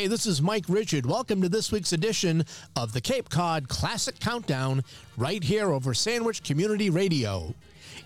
Hey, 0.00 0.06
this 0.06 0.24
is 0.24 0.40
Mike 0.40 0.64
Richard. 0.66 1.04
Welcome 1.04 1.42
to 1.42 1.48
this 1.50 1.70
week's 1.70 1.92
edition 1.92 2.46
of 2.74 2.94
the 2.94 3.02
Cape 3.02 3.28
Cod 3.28 3.68
Classic 3.68 4.18
Countdown 4.18 4.82
right 5.18 5.44
here 5.44 5.70
over 5.70 5.92
Sandwich 5.92 6.42
Community 6.42 6.88
Radio. 6.88 7.54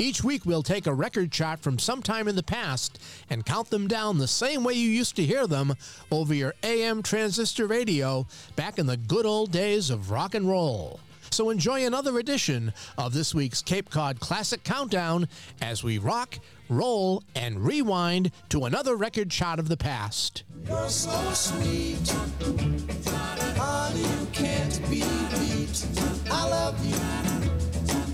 Each 0.01 0.25
week, 0.25 0.45
we'll 0.45 0.65
take 0.65 0.89
a 0.89 0.93
record 0.93 1.31
chart 1.31 1.61
from 1.61 1.79
sometime 1.79 2.27
in 2.27 2.35
the 2.35 2.43
past 2.43 3.01
and 3.31 3.47
count 3.47 3.71
them 3.71 3.87
down 3.87 4.19
the 4.19 4.27
same 4.27 4.65
way 4.65 4.75
you 4.75 4.91
used 4.91 5.15
to 5.15 5.25
hear 5.25 5.47
them 5.47 5.73
over 6.11 6.35
your 6.35 6.55
AM 6.65 7.01
transistor 7.01 7.69
radio 7.69 8.27
back 8.57 8.81
in 8.81 8.87
the 8.87 8.97
good 8.97 9.25
old 9.25 9.53
days 9.53 9.89
of 9.89 10.11
rock 10.11 10.35
and 10.35 10.49
roll. 10.49 10.99
So 11.35 11.51
enjoy 11.51 11.85
another 11.85 12.21
edition 12.21 12.73
of 12.97 13.13
this 13.13 13.35
week's 13.35 13.61
Cape 13.61 13.91
Cod 13.91 14.21
Classic 14.21 14.63
Countdown 14.63 15.27
as 15.61 15.83
we 15.83 15.99
rock, 15.99 16.39
roll, 16.69 17.25
and 17.35 17.59
rewind 17.59 18.31
to 18.51 18.67
another 18.67 18.95
record 18.95 19.33
shot 19.33 19.59
of 19.59 19.69
the 19.69 19.77
past. 19.77 20.45
You're 20.69 20.89
so 20.89 21.33
sweet, 21.33 22.09
honey, 23.59 24.01
you 24.01 24.27
can't 24.31 24.81
be 24.89 25.01
beat. 25.01 25.85
I 26.31 26.49
love 26.49 26.87
you, 26.87 26.95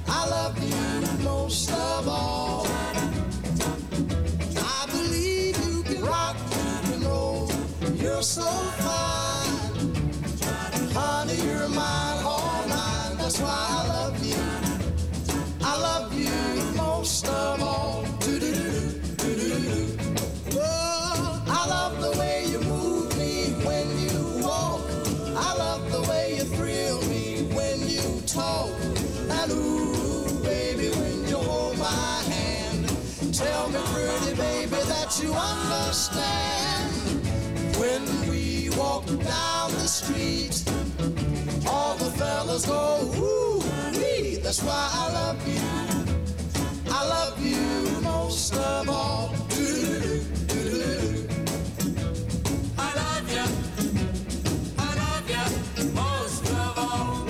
I 0.08 0.26
love 0.26 0.56
you 0.64 1.22
most 1.22 1.70
of 1.72 2.08
all. 2.08 2.66
I 4.56 4.86
believe 4.90 5.58
you 5.68 5.82
can 5.82 6.02
rock, 6.06 6.38
roll. 7.02 7.52
You're 7.96 8.22
so 8.22 8.44
fine, 8.80 9.94
honey, 10.94 11.34
you're 11.34 11.68
why 13.40 13.66
I 13.70 13.88
love 13.88 14.24
you. 14.24 14.42
I 15.62 15.80
love 15.80 16.12
you 16.14 16.76
most 16.76 17.26
of 17.26 17.62
all. 17.62 18.04
I 21.52 21.66
love 21.68 22.00
the 22.00 22.18
way 22.18 22.44
you 22.46 22.60
move 22.60 23.16
me 23.18 23.52
when 23.64 23.86
you 23.98 24.44
walk. 24.44 24.82
I 25.36 25.54
love 25.56 25.90
the 25.92 26.02
way 26.10 26.36
you 26.36 26.44
thrill 26.44 27.00
me 27.02 27.48
when 27.54 27.88
you 27.88 28.20
talk. 28.26 28.70
And 29.30 29.50
ooh, 29.52 30.42
baby, 30.42 30.90
when 30.90 31.28
you 31.28 31.36
hold 31.36 31.78
my 31.78 32.22
hand, 32.34 32.88
tell 33.34 33.68
me, 33.68 33.78
pretty 33.92 34.34
baby, 34.36 34.76
that 34.88 35.18
you 35.22 35.32
understand. 35.32 36.92
When 37.78 38.02
we 38.28 38.70
walk 38.76 39.06
down 39.06 39.72
the 39.72 39.88
street, 39.88 40.62
all 41.70 41.94
the 41.96 42.10
fellas 42.18 42.66
go, 42.66 42.82
ooh, 43.16 43.58
wee. 43.98 44.36
That's 44.42 44.62
why 44.62 44.88
I 45.02 45.12
love 45.12 45.40
you. 45.48 45.60
I 46.92 47.00
love 47.16 47.38
you 47.44 48.00
most 48.02 48.54
of 48.54 48.88
all. 48.88 49.34
I 52.78 52.88
love 53.02 53.26
you. 53.36 53.46
I 54.78 54.90
love 55.02 55.26
you 55.34 55.84
most 55.94 56.44
of 56.50 56.78
all. 56.78 57.26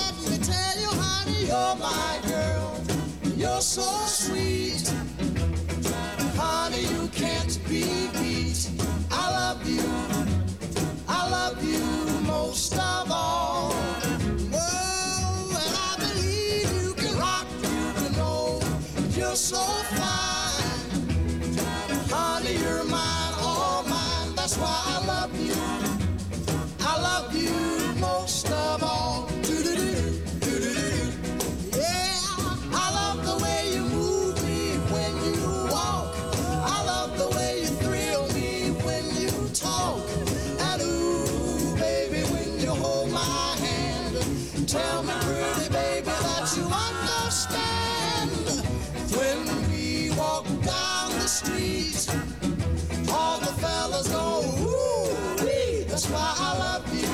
Let 0.00 0.14
me 0.30 0.36
tell 0.50 0.74
you, 0.82 0.90
honey, 1.02 1.46
you're 1.50 1.76
my 1.76 2.20
girl. 2.28 2.68
You're 3.36 3.60
so 3.60 3.88
sweet. 4.06 4.51
You're 19.50 19.81
That's 56.02 56.14
why 56.14 56.34
I 56.36 56.58
love 56.58 56.94
you. 57.00 57.08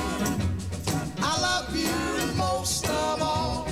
I 1.21 1.41
love 1.41 1.75
you 1.75 2.35
most 2.35 2.89
of 2.89 3.21
all. 3.21 3.65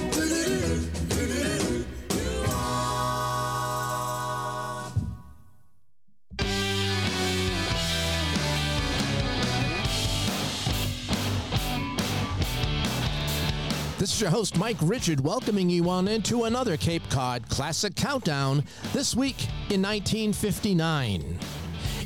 This 13.97 14.13
is 14.13 14.21
your 14.21 14.29
host, 14.29 14.55
Mike 14.59 14.77
Richard, 14.83 15.21
welcoming 15.21 15.67
you 15.71 15.89
on 15.89 16.07
into 16.07 16.43
another 16.43 16.77
Cape 16.77 17.09
Cod 17.09 17.49
Classic 17.49 17.95
Countdown 17.95 18.63
this 18.93 19.15
week 19.15 19.41
in 19.71 19.81
1959. 19.81 21.39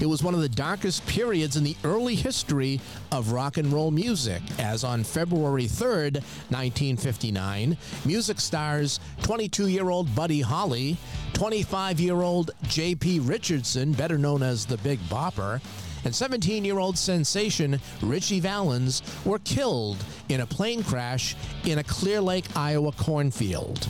It 0.01 0.09
was 0.09 0.23
one 0.23 0.33
of 0.33 0.41
the 0.41 0.49
darkest 0.49 1.05
periods 1.05 1.57
in 1.57 1.63
the 1.63 1.75
early 1.83 2.15
history 2.15 2.81
of 3.11 3.31
rock 3.31 3.57
and 3.57 3.71
roll 3.71 3.91
music, 3.91 4.41
as 4.57 4.83
on 4.83 5.03
February 5.03 5.65
3rd, 5.65 6.15
1959, 6.49 7.77
music 8.03 8.39
stars 8.39 8.99
22 9.21 9.67
year 9.67 9.91
old 9.91 10.13
Buddy 10.15 10.41
Holly, 10.41 10.97
25 11.33 11.99
year 11.99 12.15
old 12.15 12.49
J.P. 12.63 13.19
Richardson, 13.19 13.91
better 13.93 14.17
known 14.17 14.41
as 14.41 14.65
the 14.65 14.77
Big 14.77 14.97
Bopper, 15.01 15.61
and 16.03 16.15
17 16.15 16.65
year 16.65 16.79
old 16.79 16.97
sensation 16.97 17.79
Ritchie 18.01 18.39
Valens 18.39 19.03
were 19.23 19.39
killed 19.39 20.03
in 20.29 20.41
a 20.41 20.47
plane 20.47 20.83
crash 20.83 21.35
in 21.65 21.77
a 21.77 21.83
Clear 21.83 22.21
Lake, 22.21 22.45
Iowa 22.55 22.91
cornfield. 22.93 23.87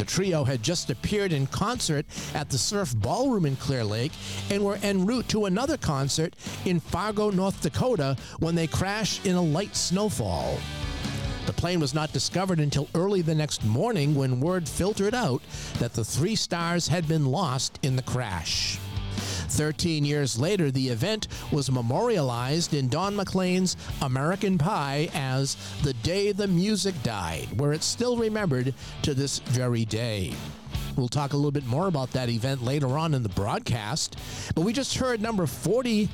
The 0.00 0.06
trio 0.06 0.44
had 0.44 0.62
just 0.62 0.88
appeared 0.88 1.30
in 1.30 1.46
concert 1.48 2.06
at 2.34 2.48
the 2.48 2.56
Surf 2.56 2.96
Ballroom 2.96 3.44
in 3.44 3.56
Clear 3.56 3.84
Lake 3.84 4.12
and 4.48 4.64
were 4.64 4.78
en 4.82 5.04
route 5.04 5.28
to 5.28 5.44
another 5.44 5.76
concert 5.76 6.34
in 6.64 6.80
Fargo, 6.80 7.30
North 7.30 7.60
Dakota 7.60 8.16
when 8.38 8.54
they 8.54 8.66
crashed 8.66 9.26
in 9.26 9.36
a 9.36 9.42
light 9.42 9.76
snowfall. 9.76 10.56
The 11.44 11.52
plane 11.52 11.80
was 11.80 11.92
not 11.92 12.14
discovered 12.14 12.60
until 12.60 12.88
early 12.94 13.20
the 13.20 13.34
next 13.34 13.62
morning 13.62 14.14
when 14.14 14.40
word 14.40 14.66
filtered 14.66 15.14
out 15.14 15.42
that 15.80 15.92
the 15.92 16.04
three 16.04 16.34
stars 16.34 16.88
had 16.88 17.06
been 17.06 17.26
lost 17.26 17.78
in 17.82 17.96
the 17.96 18.02
crash. 18.02 18.78
Thirteen 19.50 20.04
years 20.04 20.38
later, 20.38 20.70
the 20.70 20.88
event 20.88 21.26
was 21.50 21.70
memorialized 21.70 22.72
in 22.72 22.88
Don 22.88 23.16
McLean's 23.16 23.76
American 24.00 24.58
Pie 24.58 25.10
as 25.12 25.56
The 25.82 25.92
Day 25.94 26.32
the 26.32 26.46
Music 26.46 26.94
Died, 27.02 27.48
where 27.58 27.72
it's 27.72 27.84
still 27.84 28.16
remembered 28.16 28.72
to 29.02 29.12
this 29.12 29.40
very 29.40 29.84
day. 29.84 30.32
We'll 30.96 31.08
talk 31.08 31.32
a 31.32 31.36
little 31.36 31.50
bit 31.50 31.66
more 31.66 31.88
about 31.88 32.12
that 32.12 32.28
event 32.28 32.62
later 32.62 32.96
on 32.96 33.12
in 33.12 33.22
the 33.22 33.28
broadcast, 33.30 34.16
but 34.54 34.62
we 34.62 34.72
just 34.72 34.96
heard 34.96 35.20
number 35.20 35.46
40 35.46 36.08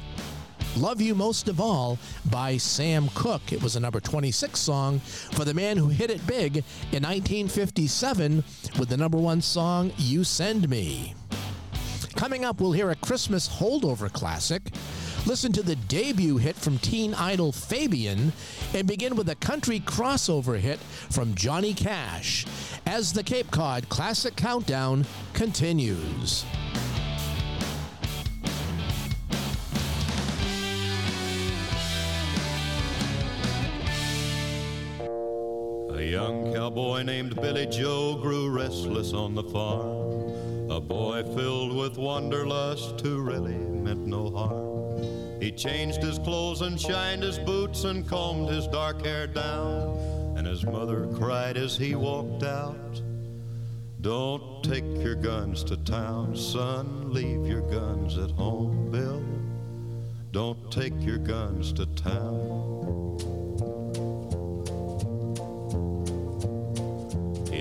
Love 0.76 1.00
You 1.00 1.14
Most 1.14 1.48
of 1.48 1.60
All 1.60 1.98
by 2.30 2.56
Sam 2.56 3.08
Cooke. 3.14 3.52
It 3.52 3.62
was 3.62 3.76
a 3.76 3.80
number 3.80 4.00
26 4.00 4.58
song 4.58 4.98
for 4.98 5.44
the 5.44 5.54
man 5.54 5.76
who 5.76 5.88
hit 5.88 6.10
it 6.10 6.26
big 6.26 6.56
in 6.92 7.02
1957 7.02 8.44
with 8.78 8.88
the 8.88 8.96
number 8.96 9.18
one 9.18 9.40
song, 9.40 9.92
You 9.96 10.24
Send 10.24 10.68
Me. 10.68 11.14
Coming 12.16 12.46
up, 12.46 12.62
we'll 12.62 12.72
hear 12.72 12.90
a 12.90 12.96
Christmas 12.96 13.46
holdover 13.46 14.10
classic, 14.10 14.62
listen 15.26 15.52
to 15.52 15.62
the 15.62 15.76
debut 15.76 16.38
hit 16.38 16.56
from 16.56 16.78
teen 16.78 17.12
idol 17.12 17.52
Fabian, 17.52 18.32
and 18.74 18.88
begin 18.88 19.16
with 19.16 19.28
a 19.28 19.34
country 19.34 19.80
crossover 19.80 20.58
hit 20.58 20.78
from 21.10 21.34
Johnny 21.34 21.74
Cash 21.74 22.46
as 22.86 23.12
the 23.12 23.22
Cape 23.22 23.50
Cod 23.50 23.90
Classic 23.90 24.34
Countdown 24.34 25.04
continues. 25.34 26.46
A 35.96 36.04
young 36.04 36.52
cowboy 36.52 37.04
named 37.04 37.36
Billy 37.36 37.64
Joe 37.64 38.18
grew 38.20 38.50
restless 38.50 39.14
on 39.14 39.34
the 39.34 39.42
farm. 39.44 40.70
A 40.70 40.78
boy 40.78 41.22
filled 41.34 41.74
with 41.74 41.96
wanderlust 41.96 43.00
who 43.00 43.22
really 43.22 43.54
meant 43.54 44.06
no 44.06 44.28
harm. 44.28 45.40
He 45.40 45.50
changed 45.50 46.02
his 46.02 46.18
clothes 46.18 46.60
and 46.60 46.78
shined 46.78 47.22
his 47.22 47.38
boots 47.38 47.84
and 47.84 48.06
combed 48.06 48.50
his 48.50 48.66
dark 48.66 49.06
hair 49.06 49.26
down. 49.26 49.96
And 50.36 50.46
his 50.46 50.66
mother 50.66 51.06
cried 51.16 51.56
as 51.56 51.78
he 51.78 51.94
walked 51.94 52.42
out 52.42 53.00
Don't 54.02 54.62
take 54.62 54.84
your 54.84 55.14
guns 55.14 55.64
to 55.64 55.78
town, 55.78 56.36
son. 56.36 57.10
Leave 57.10 57.46
your 57.46 57.62
guns 57.70 58.18
at 58.18 58.32
home, 58.32 58.90
Bill. 58.90 59.24
Don't 60.30 60.70
take 60.70 61.00
your 61.00 61.18
guns 61.18 61.72
to 61.72 61.86
town. 61.86 63.45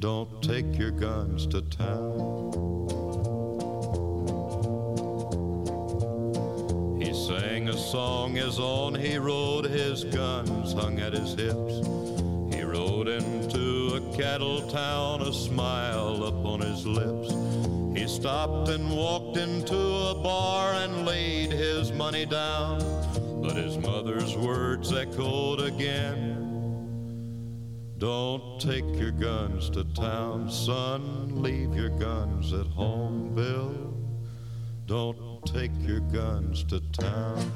Don't 0.00 0.42
take 0.42 0.78
your 0.78 0.92
guns 0.92 1.46
to 1.48 1.60
town. 1.60 2.88
He 6.98 7.12
sang 7.12 7.68
a 7.68 7.76
song 7.76 8.38
as 8.38 8.58
on 8.58 8.94
he 8.94 9.18
rode, 9.18 9.66
his 9.66 10.04
guns 10.04 10.72
hung 10.72 11.00
at 11.00 11.12
his 11.12 11.34
hips. 11.34 11.86
He 12.50 12.62
rode 12.62 13.08
into 13.08 13.96
a 13.96 14.16
cattle 14.16 14.62
town, 14.70 15.20
a 15.20 15.34
smile 15.34 16.24
upon 16.24 16.60
his 16.62 16.86
lips. 16.86 17.28
He 17.94 18.08
stopped 18.08 18.70
and 18.70 18.96
walked 18.96 19.36
into 19.36 19.76
a 19.76 20.14
bar 20.14 20.72
and 20.76 21.04
laid 21.04 21.52
his 21.52 21.92
money 21.92 22.24
down. 22.24 22.78
But 23.42 23.54
his 23.54 23.76
mother's 23.76 24.34
words 24.34 24.94
echoed 24.94 25.60
again. 25.60 26.49
Don't 28.00 28.58
take 28.58 28.86
your 28.98 29.10
guns 29.10 29.68
to 29.68 29.84
town, 29.84 30.50
son. 30.50 31.42
Leave 31.42 31.74
your 31.74 31.90
guns 31.90 32.50
at 32.54 32.66
home, 32.68 33.34
Bill. 33.34 33.94
Don't 34.86 35.44
take 35.44 35.70
your 35.80 36.00
guns 36.00 36.64
to 36.64 36.80
town. 36.92 37.52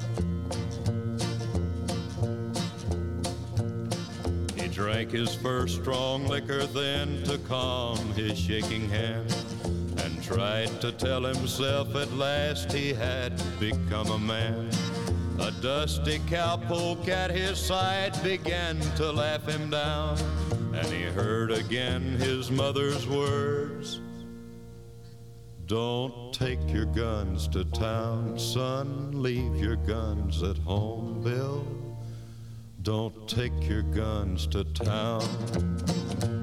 He 4.55 4.67
drank 4.67 5.09
his 5.09 5.33
first 5.33 5.81
strong 5.81 6.27
liquor 6.27 6.67
then 6.67 7.23
to 7.23 7.39
calm 7.39 7.97
his 8.13 8.37
shaking 8.37 8.87
hand 8.87 9.35
and 9.97 10.23
tried 10.23 10.79
to 10.81 10.91
tell 10.91 11.23
himself 11.23 11.95
at 11.95 12.13
last 12.13 12.71
he 12.71 12.93
had 12.93 13.33
become 13.59 14.11
a 14.11 14.19
man. 14.19 14.69
A 15.39 15.51
dusty 15.61 16.19
cowpoke 16.19 17.09
at 17.09 17.29
his 17.29 17.59
side 17.59 18.21
began 18.23 18.79
to 18.95 19.11
laugh 19.11 19.45
him 19.47 19.69
down, 19.69 20.17
and 20.73 20.87
he 20.87 21.03
heard 21.03 21.51
again 21.51 22.01
his 22.01 22.49
mother's 22.49 23.05
words. 23.07 23.99
Don't 25.65 26.33
take 26.33 26.59
your 26.71 26.85
guns 26.85 27.47
to 27.49 27.65
town, 27.65 28.39
son. 28.39 29.21
Leave 29.21 29.55
your 29.55 29.75
guns 29.75 30.41
at 30.43 30.57
home, 30.59 31.21
Bill. 31.21 31.65
Don't 32.81 33.27
take 33.27 33.67
your 33.67 33.81
guns 33.81 34.47
to 34.47 34.63
town. 34.63 36.34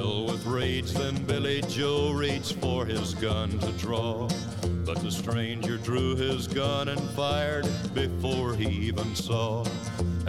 With 0.00 0.46
rage, 0.46 0.92
then 0.92 1.24
Billy 1.24 1.62
Joe 1.62 2.12
reached 2.12 2.54
for 2.60 2.86
his 2.86 3.14
gun 3.14 3.58
to 3.58 3.72
draw. 3.72 4.28
But 4.84 5.02
the 5.02 5.10
stranger 5.10 5.76
drew 5.78 6.14
his 6.14 6.46
gun 6.46 6.88
and 6.88 7.00
fired 7.10 7.68
before 7.92 8.54
he 8.54 8.68
even 8.68 9.16
saw. 9.16 9.64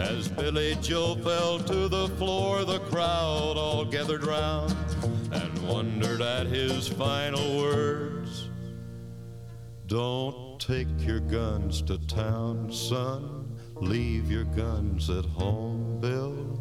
As 0.00 0.26
Billy 0.26 0.76
Joe 0.82 1.14
fell 1.14 1.60
to 1.60 1.86
the 1.86 2.08
floor, 2.18 2.64
the 2.64 2.80
crowd 2.80 3.56
all 3.56 3.84
gathered 3.84 4.26
round 4.26 4.74
and 5.30 5.68
wondered 5.68 6.22
at 6.22 6.48
his 6.48 6.88
final 6.88 7.58
words. 7.58 8.48
Don't 9.86 10.58
take 10.58 10.88
your 10.98 11.20
guns 11.20 11.82
to 11.82 11.98
town, 12.08 12.72
son. 12.72 13.56
Leave 13.76 14.28
your 14.28 14.44
guns 14.44 15.08
at 15.08 15.24
home, 15.26 16.00
Bill. 16.00 16.60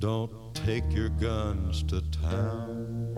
Don't 0.00 0.54
take 0.54 0.90
your 0.94 1.10
guns 1.10 1.82
to 1.82 2.00
town. 2.10 3.12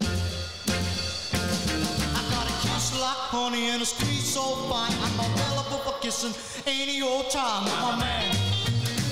I 0.00 0.06
got 2.30 2.46
a 2.46 2.54
kiss 2.62 2.94
like 3.00 3.18
honey 3.34 3.70
and 3.70 3.82
a 3.82 3.84
squeeze 3.84 4.22
so 4.22 4.54
fine. 4.70 4.92
I'm 5.02 5.18
available 5.18 5.78
for 5.78 5.98
kissing 6.00 6.32
any 6.68 7.02
old 7.02 7.28
time. 7.28 7.66
I'm 7.66 7.94
a 7.94 7.98
man. 7.98 8.36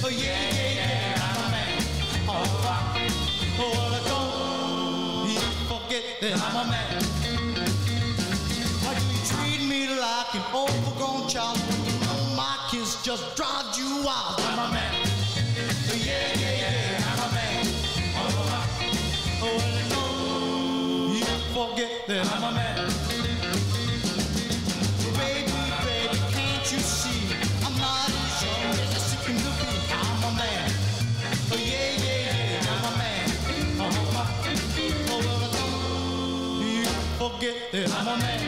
Oh, 0.04 0.08
yeah, 0.08 0.38
yeah, 0.54 0.74
yeah. 0.76 1.18
I'm 1.20 1.36
a 1.36 1.50
man. 1.50 1.82
Oh, 2.28 2.46
I, 2.70 3.10
oh 3.58 3.72
well, 3.74 4.04
don't 4.06 5.30
you 5.32 5.40
forget 5.66 6.04
that 6.20 6.40
I'm 6.40 6.68
a 6.68 6.70
man. 6.70 7.11
Overgrown 10.54 11.28
child 11.28 11.56
when 11.56 12.36
my 12.36 12.56
kiss 12.70 13.02
just 13.02 13.36
drives 13.36 13.78
you 13.78 14.02
wild? 14.04 14.38
I'm 14.40 14.58
a 14.58 14.72
man. 14.72 14.94
Oh, 14.94 15.94
yeah, 15.94 16.32
yeah, 16.38 16.62
yeah. 16.62 17.10
I'm 17.10 17.20
a 17.24 17.32
man. 17.34 17.66
Oh, 18.14 18.28
I, 18.52 18.60
oh 19.40 19.56
well, 19.56 19.76
I 19.76 19.88
don't 19.92 21.16
you 21.16 21.24
forget 21.56 21.92
that 22.08 22.24
I'm 22.32 22.44
a 22.44 22.52
man. 22.52 22.76
Baby, 25.16 25.52
baby, 25.84 26.18
can't 26.32 26.66
you 26.72 26.80
see? 26.80 27.22
I'm 27.64 27.74
not 27.78 28.08
as 28.08 28.42
young 28.44 28.76
as 28.92 29.16
can 29.24 29.36
be. 29.36 29.40
I'm 29.92 30.22
a 30.22 30.30
man. 30.36 30.68
Oh, 31.50 31.56
yeah, 31.56 31.96
yeah, 32.04 32.28
yeah, 32.28 32.72
I'm 32.72 32.84
a 32.84 32.96
man. 32.98 33.26
Oh, 33.80 33.88
oh, 35.08 35.18
well, 36.60 36.68
you 36.68 36.84
forget 37.18 37.56
that 37.72 37.88
I'm 37.98 38.08
a 38.08 38.16
man. 38.18 38.41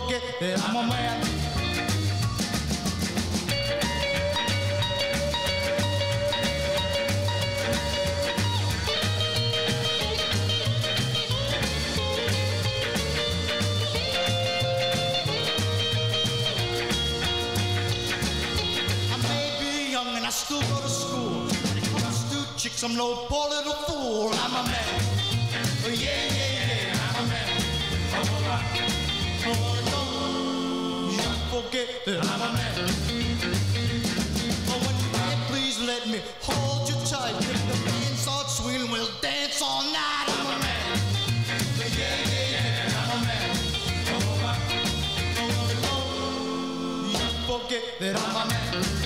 Forget 0.00 0.22
that 0.40 0.68
I'm 0.68 0.76
a 0.76 0.88
man. 0.88 1.38
I'm 22.80 22.96
no 22.96 23.26
poor 23.28 23.48
little 23.50 23.72
fool. 23.72 24.30
I'm 24.32 24.54
a 24.54 24.62
man. 24.70 24.84
Oh, 25.84 25.88
yeah, 25.88 26.32
yeah, 26.32 26.47
forget 31.62 31.88
that 32.04 32.18
I'm 32.24 32.40
a 32.40 32.52
man. 32.52 32.72
Oh, 34.68 34.78
when 34.84 34.96
can, 35.12 35.38
please 35.48 35.78
let 35.80 36.06
me 36.06 36.20
hold 36.40 36.88
you 36.88 36.94
tight. 37.06 37.34
If 37.40 37.62
the 37.68 37.76
band 37.84 38.16
starts 38.16 38.58
swinging, 38.58 38.90
we'll 38.90 39.10
dance 39.20 39.60
all 39.62 39.82
night. 39.82 40.26
I'm 40.28 40.46
a 40.46 40.58
man. 40.60 40.98
Oh, 41.48 41.84
yeah, 41.98 42.14
yeah, 42.32 42.54
yeah, 42.54 43.00
I'm 43.00 43.10
a 43.10 43.24
man. 43.26 43.50
Oh, 44.14 44.46
oh, 45.90 46.02
you 47.10 47.26
forget 47.46 47.84
that 48.00 48.14
I'm 48.16 48.36
a 48.36 48.48
man. 48.48 48.97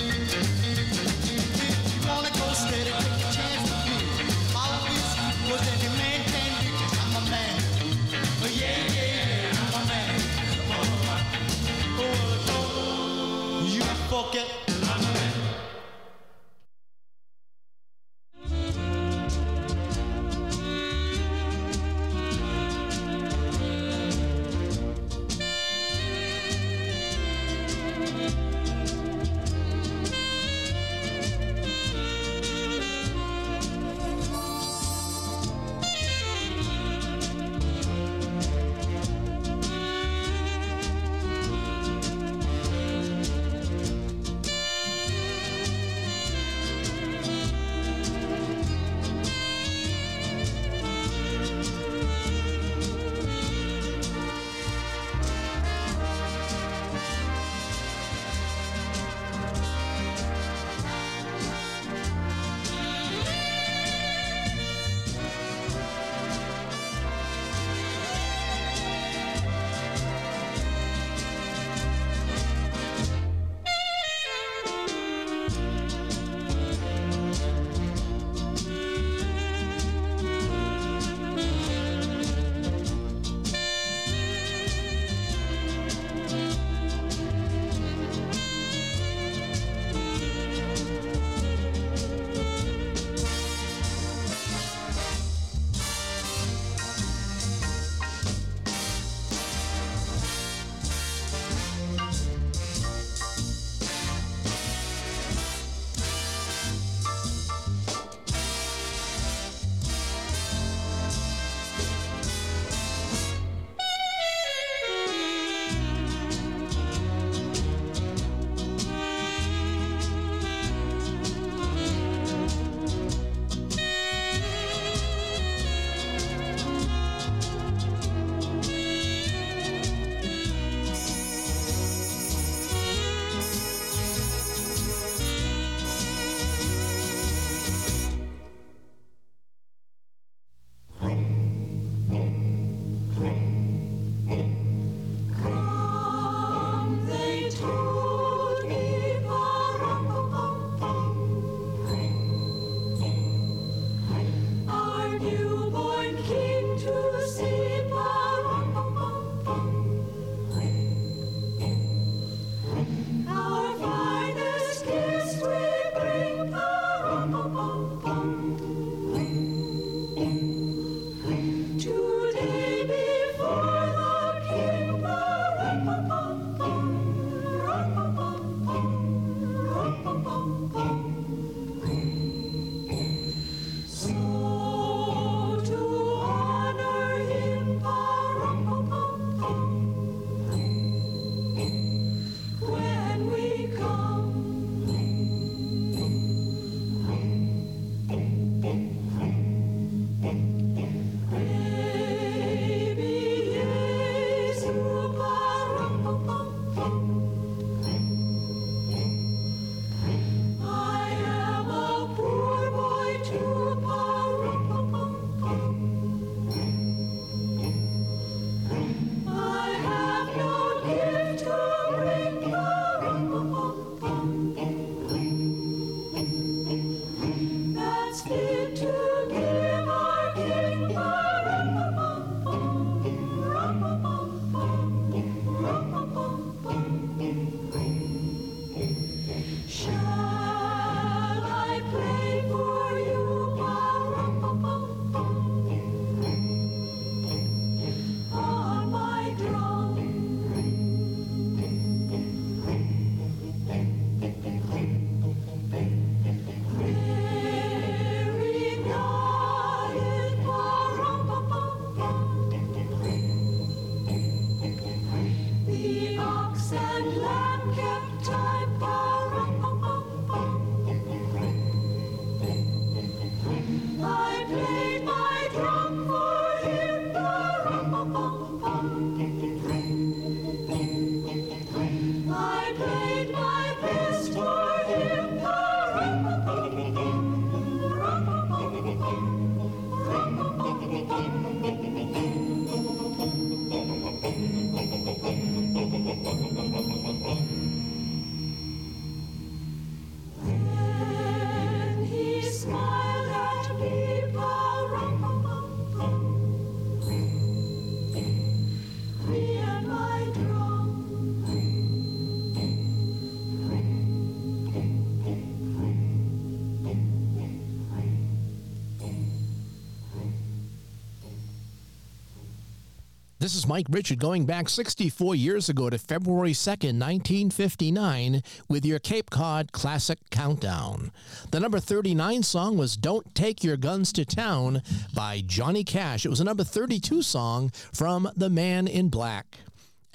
This 323.53 323.65
is 323.65 323.67
Mike 323.67 323.85
Richard 323.91 324.17
going 324.17 324.47
back 324.47 324.67
64 324.67 325.35
years 325.35 325.69
ago 325.69 325.87
to 325.87 325.99
February 325.99 326.53
2nd, 326.53 326.97
1959, 326.97 328.41
with 328.67 328.83
your 328.83 328.97
Cape 328.97 329.29
Cod 329.29 329.71
Classic 329.71 330.17
Countdown. 330.31 331.11
The 331.51 331.59
number 331.59 331.79
39 331.79 332.41
song 332.41 332.79
was 332.79 332.97
Don't 332.97 333.35
Take 333.35 333.63
Your 333.63 333.77
Guns 333.77 334.11
to 334.13 334.25
Town 334.25 334.81
by 335.13 335.43
Johnny 335.45 335.83
Cash. 335.83 336.25
It 336.25 336.29
was 336.29 336.39
a 336.39 336.43
number 336.43 336.63
32 336.63 337.21
song 337.21 337.69
from 337.93 338.27
The 338.35 338.49
Man 338.49 338.87
in 338.87 339.09
Black. 339.09 339.59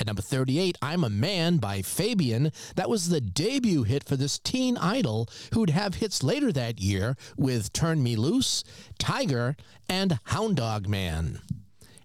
At 0.01 0.09
number 0.09 0.23
38, 0.23 0.77
I'm 0.83 1.05
a 1.05 1.09
Man 1.09 1.59
by 1.59 1.83
Fabian. 1.83 2.51
That 2.75 2.91
was 2.91 3.09
the 3.09 3.21
debut 3.21 3.85
hit 3.85 4.03
for 4.03 4.17
this 4.17 4.41
teen 4.41 4.77
idol 4.77 5.29
who'd 5.55 5.71
have 5.71 5.95
hits 5.95 6.25
later 6.25 6.51
that 6.51 6.81
year 6.81 7.17
with 7.37 7.73
Turn 7.73 8.03
Me 8.03 8.17
Loose, 8.17 8.65
Tiger, 8.99 9.57
and 9.89 10.19
Hound 10.25 10.57
Dog 10.57 10.89
Man. 10.89 11.41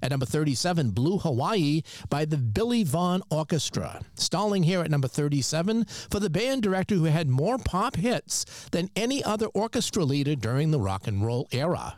At 0.04 0.12
number 0.12 0.26
37, 0.26 0.92
Blue 0.92 1.18
Hawaii 1.18 1.82
by 2.10 2.26
the 2.26 2.36
Billy 2.36 2.84
Vaughn 2.84 3.22
Orchestra. 3.30 4.02
Stalling 4.16 4.64
here 4.64 4.82
at 4.82 4.92
number 4.92 5.08
37 5.08 5.86
for 6.12 6.20
the 6.20 6.30
band 6.30 6.62
director 6.62 6.96
who 6.96 7.06
had 7.06 7.30
more 7.30 7.58
pop 7.58 7.96
hits 7.96 8.68
than 8.72 8.90
any 8.98 9.24
other 9.24 9.46
orchestra 9.54 10.04
leader 10.04 10.36
during 10.36 10.72
the 10.72 10.80
rock 10.80 11.08
and 11.08 11.26
roll 11.26 11.48
era. 11.54 11.96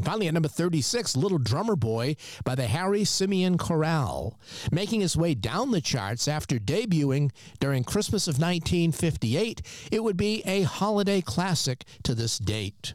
Finally, 0.00 0.28
at 0.28 0.34
number 0.34 0.48
36, 0.48 1.16
Little 1.16 1.38
Drummer 1.38 1.74
Boy 1.74 2.14
by 2.44 2.54
the 2.54 2.68
Harry 2.68 3.02
Simeon 3.02 3.58
Chorale, 3.58 4.38
making 4.70 5.00
his 5.00 5.16
way 5.16 5.34
down 5.34 5.72
the 5.72 5.80
charts 5.80 6.28
after 6.28 6.60
debuting 6.60 7.32
during 7.58 7.82
Christmas 7.82 8.28
of 8.28 8.34
1958. 8.34 9.60
It 9.90 10.04
would 10.04 10.16
be 10.16 10.44
a 10.46 10.62
holiday 10.62 11.20
classic 11.20 11.82
to 12.04 12.14
this 12.14 12.38
date. 12.38 12.94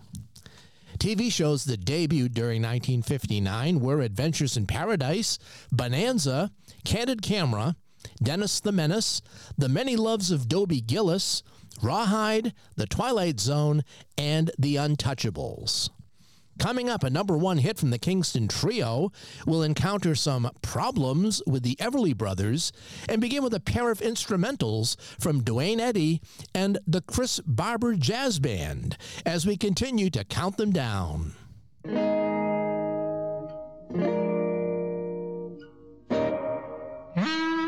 TV 1.04 1.30
shows 1.30 1.66
that 1.66 1.84
debuted 1.84 2.32
during 2.32 2.62
1959 2.62 3.82
were 3.82 4.00
Adventures 4.00 4.56
in 4.56 4.66
Paradise, 4.66 5.38
Bonanza, 5.70 6.50
Candid 6.86 7.22
Camera, 7.22 7.76
Dennis 8.24 8.62
the 8.62 8.72
Menace, 8.72 9.22
The 9.58 9.68
Many 9.68 9.98
Loves 9.98 10.32
of 10.32 10.48
Dobie 10.48 10.80
Gillis, 10.80 11.44
Rawhide, 11.82 12.54
The 12.78 12.86
Twilight 12.86 13.42
Zone, 13.42 13.84
and 14.18 14.50
The 14.58 14.78
Untouchables. 14.78 15.90
Coming 16.60 16.90
up, 16.90 17.04
a 17.04 17.10
number 17.10 17.38
one 17.38 17.58
hit 17.58 17.78
from 17.78 17.90
the 17.90 17.98
Kingston 17.98 18.48
Trio 18.48 19.12
will 19.46 19.64
encounter 19.64 20.16
some 20.16 20.50
problems 20.62 21.42
with 21.48 21.64
the 21.64 21.76
Everly 21.78 22.16
Brothers 22.16 22.72
and 23.10 23.20
begin 23.20 23.44
with 23.44 23.54
a 23.54 23.60
pair 23.60 23.90
of 23.92 24.00
instrumentals 24.00 24.96
from 25.20 25.44
Duane 25.44 25.80
Eddy 25.80 26.22
and 26.54 26.78
the 26.88 27.02
Chris 27.02 27.40
Barber 27.40 27.96
Jazz 27.96 28.40
Band 28.40 28.98
as 29.26 29.46
we 29.46 29.58
continue 29.58 30.10
to 30.12 30.24
count 30.24 30.58
them 30.58 30.72
down. 30.72 31.34
Hmm. 37.16 37.63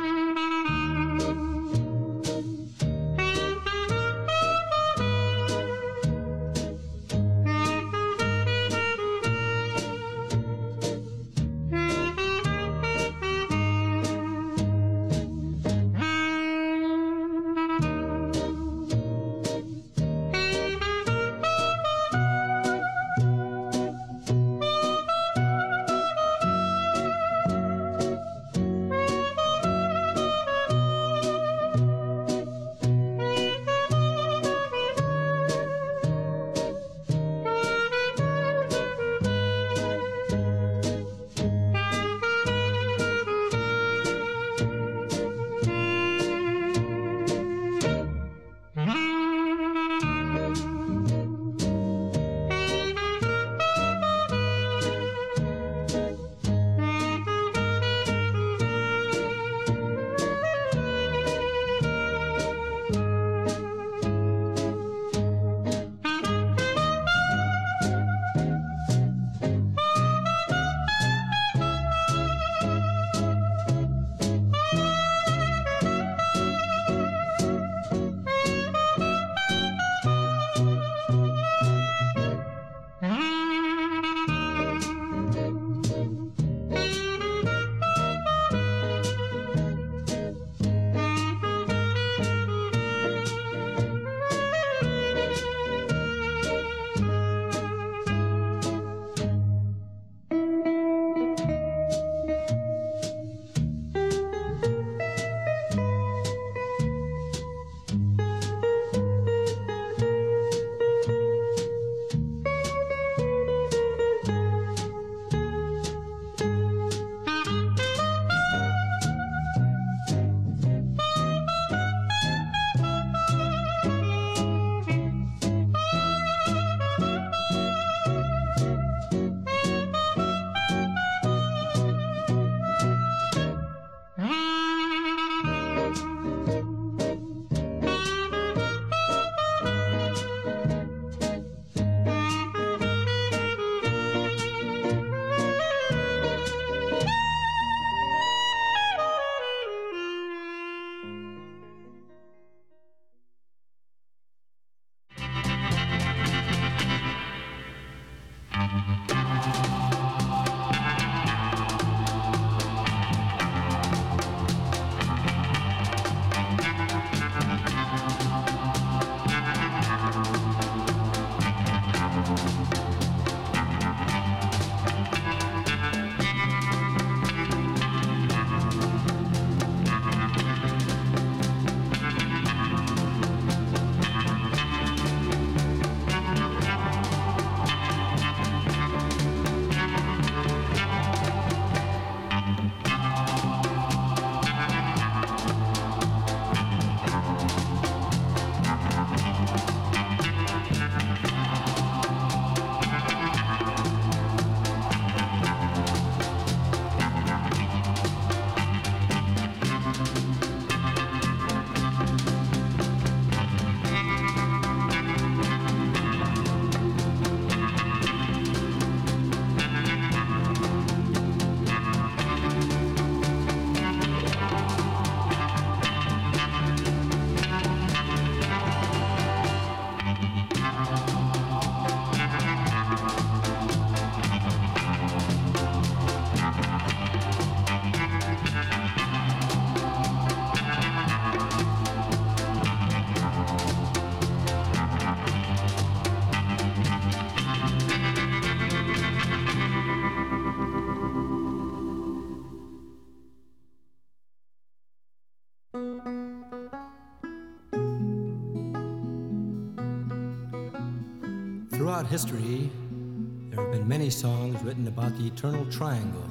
Many 264.05 264.11
songs 264.11 264.61
written 264.61 264.87
about 264.87 265.17
the 265.17 265.25
eternal 265.25 265.65
triangle. 265.71 266.29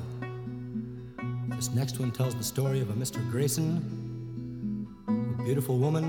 This 1.48 1.74
next 1.74 1.98
one 1.98 2.12
tells 2.12 2.36
the 2.36 2.44
story 2.44 2.80
of 2.80 2.90
a 2.90 2.92
Mr. 2.92 3.18
Grayson, 3.32 4.86
a 5.08 5.42
beautiful 5.42 5.78
woman, 5.78 6.04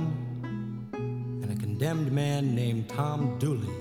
and 0.94 1.52
a 1.52 1.56
condemned 1.60 2.12
man 2.12 2.54
named 2.54 2.88
Tom 2.88 3.40
Dooley. 3.40 3.76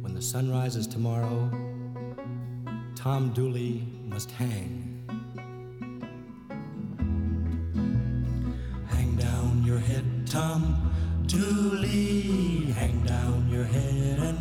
When 0.00 0.14
the 0.14 0.22
sun 0.22 0.50
rises 0.50 0.86
tomorrow, 0.86 1.50
Tom 2.94 3.34
Dooley 3.34 3.86
must 4.06 4.30
hang. 4.30 5.04
Hang 8.88 9.14
down 9.16 9.62
your 9.62 9.78
head, 9.78 10.26
Tom 10.26 10.90
Dooley. 11.26 12.72
Hang 12.72 13.04
down 13.04 13.46
your 13.50 13.64
head 13.64 14.18
and 14.20 14.37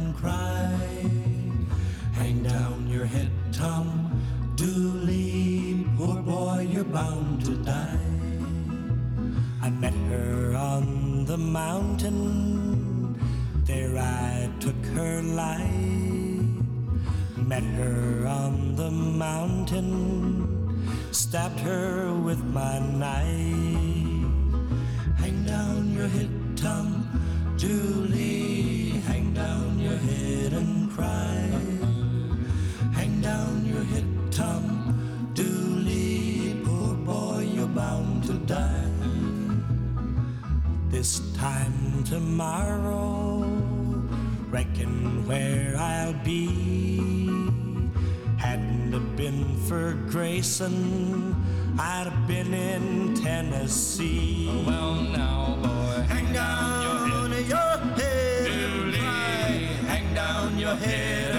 mountain. 19.38 19.90
Stabbed 21.12 21.60
her 21.60 22.14
with 22.28 22.44
my 22.60 22.80
knife. 23.02 24.26
Hang 25.22 25.38
down 25.46 25.94
your 25.98 26.10
head, 26.16 26.32
Tom 26.56 26.88
Dooley, 27.58 29.02
Hang 29.10 29.34
down 29.34 29.80
your 29.80 30.00
head 30.10 30.54
and 30.54 30.90
cry. 30.96 31.38
Hang 33.00 33.14
down 33.22 33.54
your 33.72 33.86
head, 33.92 34.10
Tom 34.32 34.64
Dooley, 35.34 36.62
Poor 36.66 36.94
boy, 37.10 37.40
you're 37.56 37.74
bound 37.82 38.24
to 38.30 38.34
die. 38.58 38.92
This 40.90 41.12
time 41.34 42.04
tomorrow, 42.04 43.44
reckon 44.50 45.28
where 45.28 45.76
I'll 45.78 46.18
be. 46.24 47.17
Been 49.28 49.58
for 49.68 49.92
Grayson, 50.10 51.36
I'd 51.78 52.08
have 52.08 52.28
been 52.30 52.54
in 52.54 53.14
Tennessee. 53.14 54.48
Oh, 54.50 54.64
well, 54.66 54.94
now, 55.02 55.58
boy, 55.62 56.02
hang 56.04 56.32
down 56.32 57.32
your 57.34 57.58
head, 57.98 58.48
your 58.48 58.92
head. 58.94 58.96
Hang 59.86 60.14
down 60.14 60.58
your 60.58 60.76
head 60.76 61.37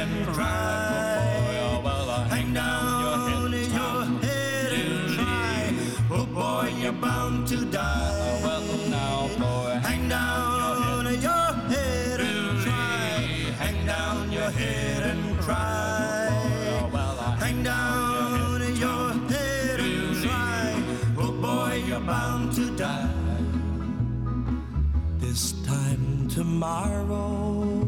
tomorrow, 26.59 27.87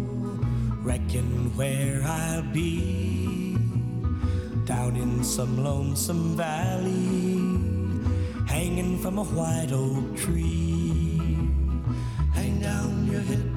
reckon 0.85 1.51
where 1.57 2.01
I'll 2.05 2.45
be. 2.53 3.57
Down 4.65 4.95
in 4.95 5.25
some 5.25 5.65
lonesome 5.65 6.37
valley, 6.37 7.35
hanging 8.47 8.97
from 8.99 9.19
a 9.19 9.25
white 9.25 9.73
oak 9.73 10.17
tree. 10.17 11.19
Hang 12.33 12.61
down 12.61 13.09
your 13.11 13.23
head, 13.23 13.50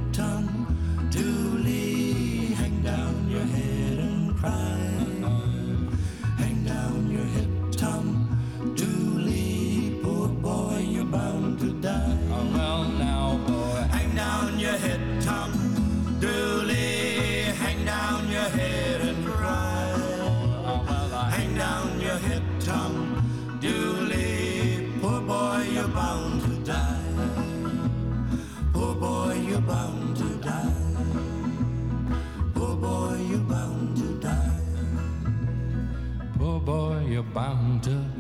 bound 37.34 37.82
to 37.84 38.13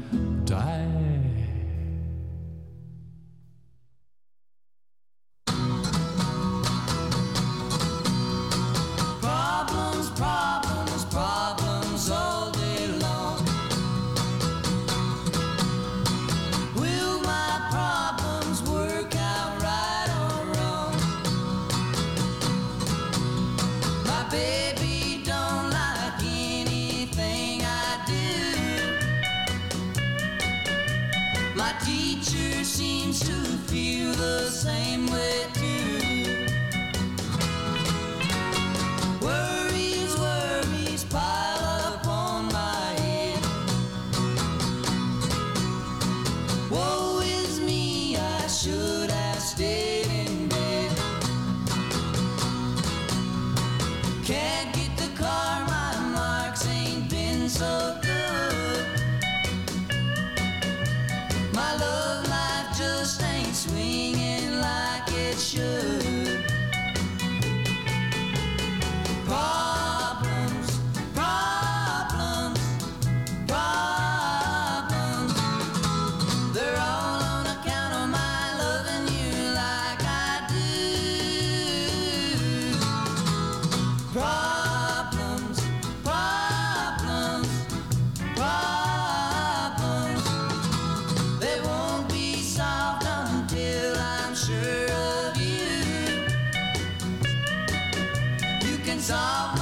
of 99.12 99.53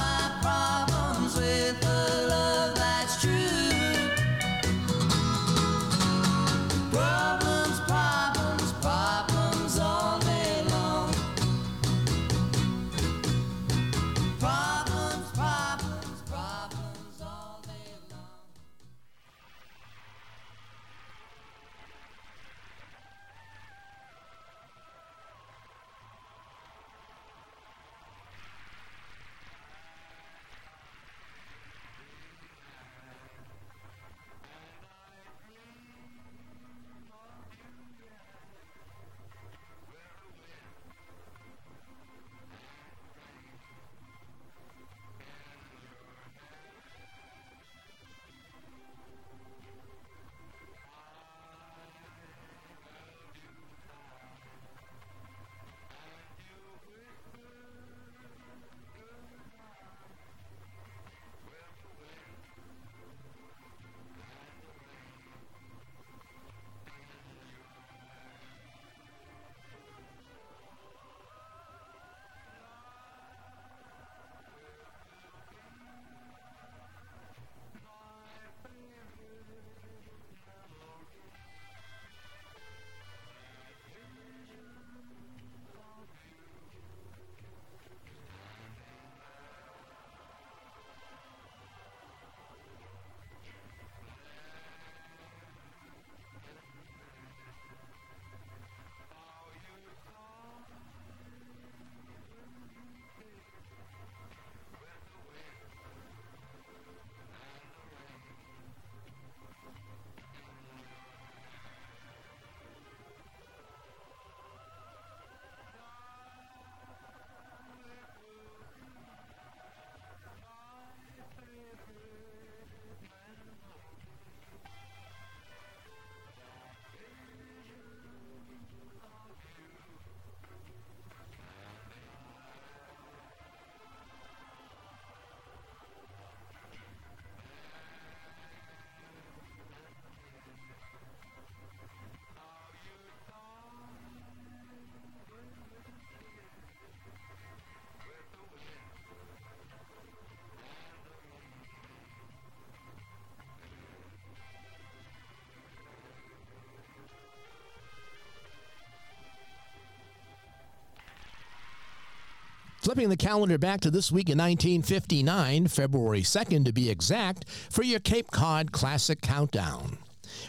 Flipping 162.92 163.08
the 163.08 163.16
calendar 163.16 163.56
back 163.56 163.80
to 163.80 163.90
this 163.90 164.12
week 164.12 164.28
in 164.28 164.36
1959, 164.36 165.66
February 165.68 166.20
2nd 166.20 166.66
to 166.66 166.74
be 166.74 166.90
exact, 166.90 167.48
for 167.48 167.82
your 167.82 168.00
Cape 168.00 168.30
Cod 168.30 168.70
Classic 168.70 169.22
Countdown. 169.22 169.96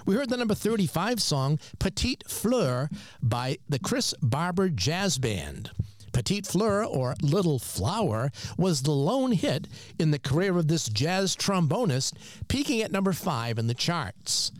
We 0.05 0.15
heard 0.15 0.29
the 0.29 0.35
number 0.35 0.53
35 0.53 1.21
song 1.21 1.57
Petite 1.79 2.25
Fleur 2.27 2.89
by 3.21 3.59
the 3.69 3.79
Chris 3.79 4.13
Barber 4.21 4.67
Jazz 4.67 5.17
Band. 5.17 5.71
Petite 6.11 6.45
Fleur, 6.45 6.83
or 6.83 7.15
Little 7.21 7.59
Flower, 7.59 8.29
was 8.57 8.81
the 8.81 8.91
lone 8.91 9.31
hit 9.31 9.69
in 9.97 10.11
the 10.11 10.19
career 10.19 10.57
of 10.57 10.67
this 10.67 10.89
jazz 10.89 11.37
trombonist, 11.37 12.11
peaking 12.49 12.81
at 12.81 12.91
number 12.91 13.13
5 13.13 13.57
in 13.57 13.67
the 13.67 13.73
charts. 13.73 14.51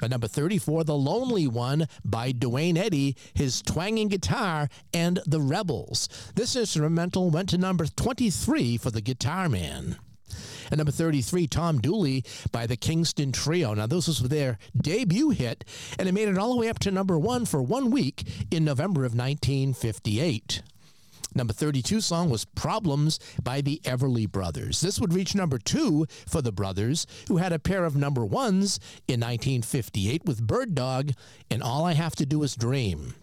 At 0.00 0.10
number 0.10 0.28
34, 0.28 0.84
The 0.84 0.96
Lonely 0.96 1.48
One 1.48 1.88
by 2.04 2.30
Duane 2.30 2.76
Eddy, 2.76 3.16
his 3.34 3.60
twanging 3.62 4.08
guitar, 4.08 4.68
and 4.94 5.20
The 5.26 5.40
Rebels. 5.40 6.08
This 6.36 6.54
instrumental 6.54 7.30
went 7.30 7.48
to 7.48 7.58
number 7.58 7.86
23 7.86 8.76
for 8.76 8.90
the 8.90 9.00
Guitar 9.00 9.48
Man. 9.48 9.96
At 10.70 10.78
number 10.78 10.92
33, 10.92 11.46
Tom 11.48 11.80
Dooley 11.80 12.24
by 12.52 12.66
the 12.66 12.76
Kingston 12.76 13.32
Trio. 13.32 13.74
Now, 13.74 13.86
this 13.86 14.06
was 14.06 14.20
their 14.20 14.58
debut 14.76 15.30
hit, 15.30 15.64
and 15.98 16.08
it 16.08 16.12
made 16.12 16.28
it 16.28 16.38
all 16.38 16.52
the 16.52 16.60
way 16.60 16.68
up 16.68 16.78
to 16.80 16.90
number 16.90 17.18
one 17.18 17.44
for 17.44 17.62
one 17.62 17.90
week 17.90 18.24
in 18.50 18.64
November 18.64 19.00
of 19.00 19.16
1958. 19.16 20.62
Number 21.34 21.52
32 21.52 22.00
song 22.00 22.30
was 22.30 22.44
Problems 22.44 23.18
by 23.42 23.60
the 23.60 23.80
Everly 23.84 24.30
Brothers. 24.30 24.80
This 24.80 25.00
would 25.00 25.12
reach 25.12 25.34
number 25.34 25.58
two 25.58 26.06
for 26.26 26.42
the 26.42 26.52
brothers, 26.52 27.06
who 27.28 27.36
had 27.36 27.52
a 27.52 27.58
pair 27.58 27.84
of 27.84 27.96
number 27.96 28.24
ones 28.24 28.80
in 29.06 29.20
1958 29.20 30.24
with 30.24 30.46
Bird 30.46 30.74
Dog 30.74 31.12
and 31.50 31.62
All 31.62 31.84
I 31.84 31.92
Have 31.92 32.16
to 32.16 32.26
Do 32.26 32.42
Is 32.42 32.56
Dream. 32.56 33.14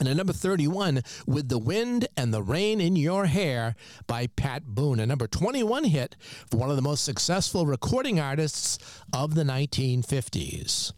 And 0.00 0.08
at 0.08 0.16
number 0.16 0.32
31, 0.32 1.02
With 1.26 1.48
the 1.48 1.58
Wind 1.58 2.08
and 2.16 2.34
the 2.34 2.42
Rain 2.42 2.80
in 2.80 2.96
Your 2.96 3.26
Hair 3.26 3.76
by 4.06 4.26
Pat 4.26 4.64
Boone, 4.64 4.98
a 4.98 5.06
number 5.06 5.28
21 5.28 5.84
hit 5.84 6.16
for 6.50 6.56
one 6.56 6.70
of 6.70 6.76
the 6.76 6.82
most 6.82 7.04
successful 7.04 7.64
recording 7.64 8.18
artists 8.18 8.78
of 9.12 9.34
the 9.34 9.44
1950s. 9.44 10.92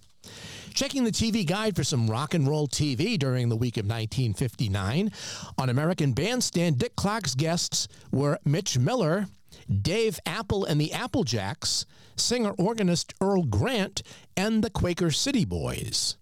Checking 0.76 1.04
the 1.04 1.10
TV 1.10 1.46
guide 1.46 1.74
for 1.74 1.84
some 1.84 2.06
rock 2.06 2.34
and 2.34 2.46
roll 2.46 2.68
TV 2.68 3.18
during 3.18 3.48
the 3.48 3.56
week 3.56 3.78
of 3.78 3.86
1959. 3.86 5.10
On 5.56 5.70
American 5.70 6.12
Bandstand, 6.12 6.76
Dick 6.76 6.94
Clark's 6.96 7.34
guests 7.34 7.88
were 8.12 8.38
Mitch 8.44 8.78
Miller, 8.78 9.28
Dave 9.80 10.20
Appell 10.26 10.64
and 10.64 10.78
the 10.78 10.90
Applejacks, 10.90 11.86
singer 12.14 12.50
organist 12.58 13.14
Earl 13.22 13.44
Grant, 13.44 14.02
and 14.36 14.62
the 14.62 14.68
Quaker 14.68 15.10
City 15.10 15.46
Boys. 15.46 16.18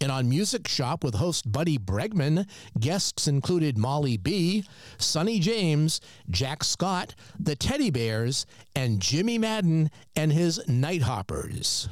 And 0.00 0.12
on 0.12 0.28
Music 0.28 0.68
Shop 0.68 1.02
with 1.02 1.14
host 1.14 1.50
Buddy 1.50 1.78
Bregman, 1.78 2.46
guests 2.78 3.26
included 3.26 3.78
Molly 3.78 4.18
Bee, 4.18 4.64
Sonny 4.98 5.38
James, 5.40 6.02
Jack 6.28 6.64
Scott, 6.64 7.14
the 7.40 7.56
Teddy 7.56 7.90
Bears, 7.90 8.44
and 8.74 9.00
Jimmy 9.00 9.38
Madden 9.38 9.90
and 10.14 10.32
his 10.32 10.60
Nighthoppers. 10.68 11.88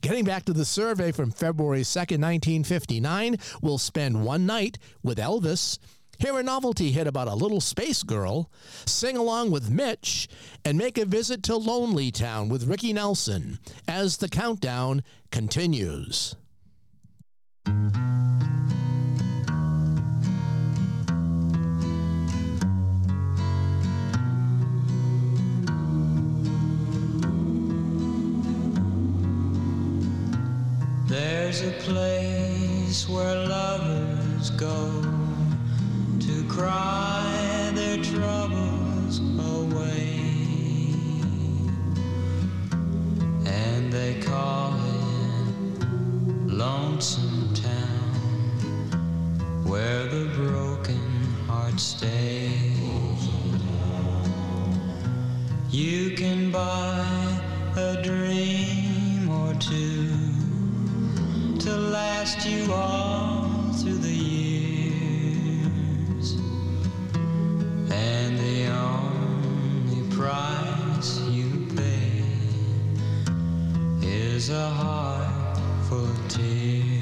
Getting 0.00 0.24
back 0.24 0.46
to 0.46 0.54
the 0.54 0.64
survey 0.64 1.12
from 1.12 1.30
February 1.30 1.82
2nd, 1.82 2.20
1959, 2.20 3.36
we'll 3.60 3.76
spend 3.76 4.24
one 4.24 4.46
night 4.46 4.78
with 5.02 5.18
Elvis, 5.18 5.78
hear 6.18 6.38
a 6.38 6.42
novelty 6.42 6.92
hit 6.92 7.06
about 7.06 7.28
a 7.28 7.34
little 7.34 7.60
space 7.60 8.02
girl, 8.02 8.50
sing 8.86 9.18
along 9.18 9.50
with 9.50 9.68
Mitch, 9.68 10.28
and 10.64 10.78
make 10.78 10.96
a 10.96 11.04
visit 11.04 11.42
to 11.42 11.56
Lonely 11.56 12.10
Town 12.10 12.48
with 12.48 12.66
Ricky 12.66 12.94
Nelson 12.94 13.58
as 13.86 14.16
the 14.16 14.30
countdown 14.30 15.02
continues. 15.30 16.36
There's 31.06 31.62
a 31.62 31.70
place 31.82 33.08
where 33.08 33.46
lovers 33.46 34.50
go 34.50 35.02
to 36.18 36.44
cry 36.48 37.70
their 37.74 38.02
troubles 38.02 39.20
away, 39.38 40.18
and 43.46 43.92
they 43.92 44.20
call 44.22 44.74
it 44.74 45.86
Lonesome 46.48 47.43
where 49.74 50.06
the 50.06 50.26
broken 50.36 51.02
hearts 51.48 51.82
stay. 51.82 52.48
You 55.68 56.10
can 56.14 56.52
buy 56.52 57.04
a 57.76 58.00
dream 58.00 59.28
or 59.28 59.52
two 59.54 60.14
to 61.58 61.72
last 61.96 62.46
you 62.46 62.72
all 62.72 63.72
through 63.72 63.98
the 63.98 64.16
years. 64.36 65.46
And 67.90 68.38
the 68.38 68.68
only 68.68 70.02
price 70.14 71.18
you 71.36 71.66
pay 71.74 72.22
is 74.06 74.50
a 74.50 74.68
heart 74.68 75.58
full 75.88 76.04
of 76.04 76.28
tears. 76.28 76.93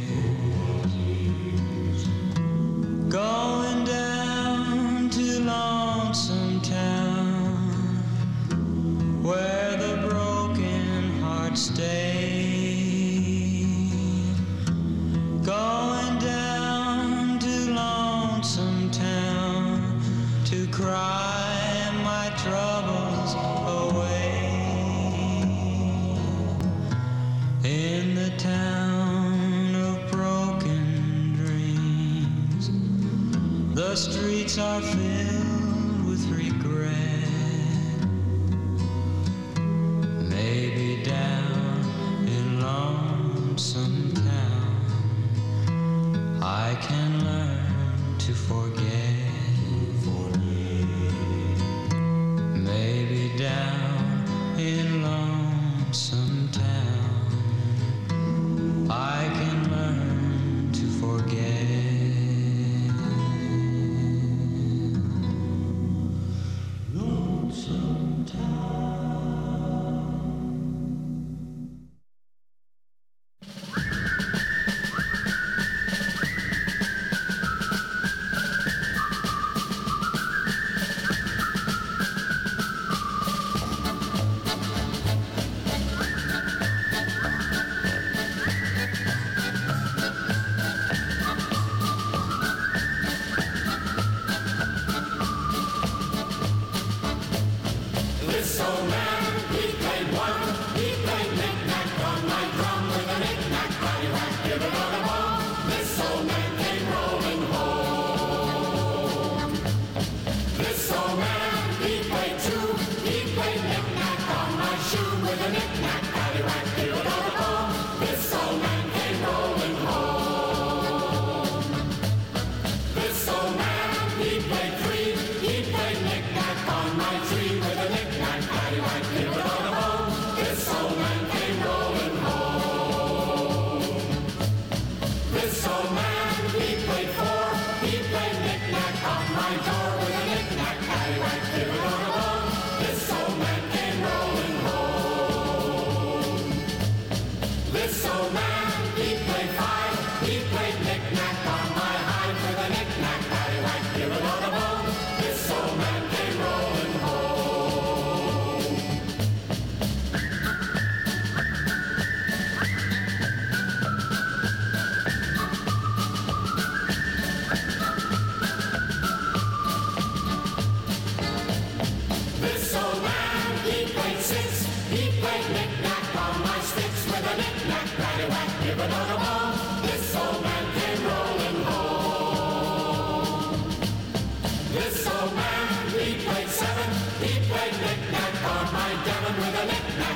Going 3.12 3.84
down 3.84 5.10
to 5.10 5.40
Lonesome 5.40 6.62
Town, 6.62 8.02
where 9.22 9.76
the 9.76 10.08
broken 10.08 11.20
hearts 11.20 11.60
stay. 11.60 12.11
Streets 33.96 34.56
are 34.58 34.80
filled 34.80 35.11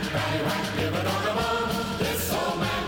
Everybody 0.07 0.45
rock, 0.45 0.77
give 0.77 0.95
it 0.95 1.07
all 1.07 1.23
the. 1.25 1.99
This 1.99 2.33
old 2.33 2.61
man 2.61 2.86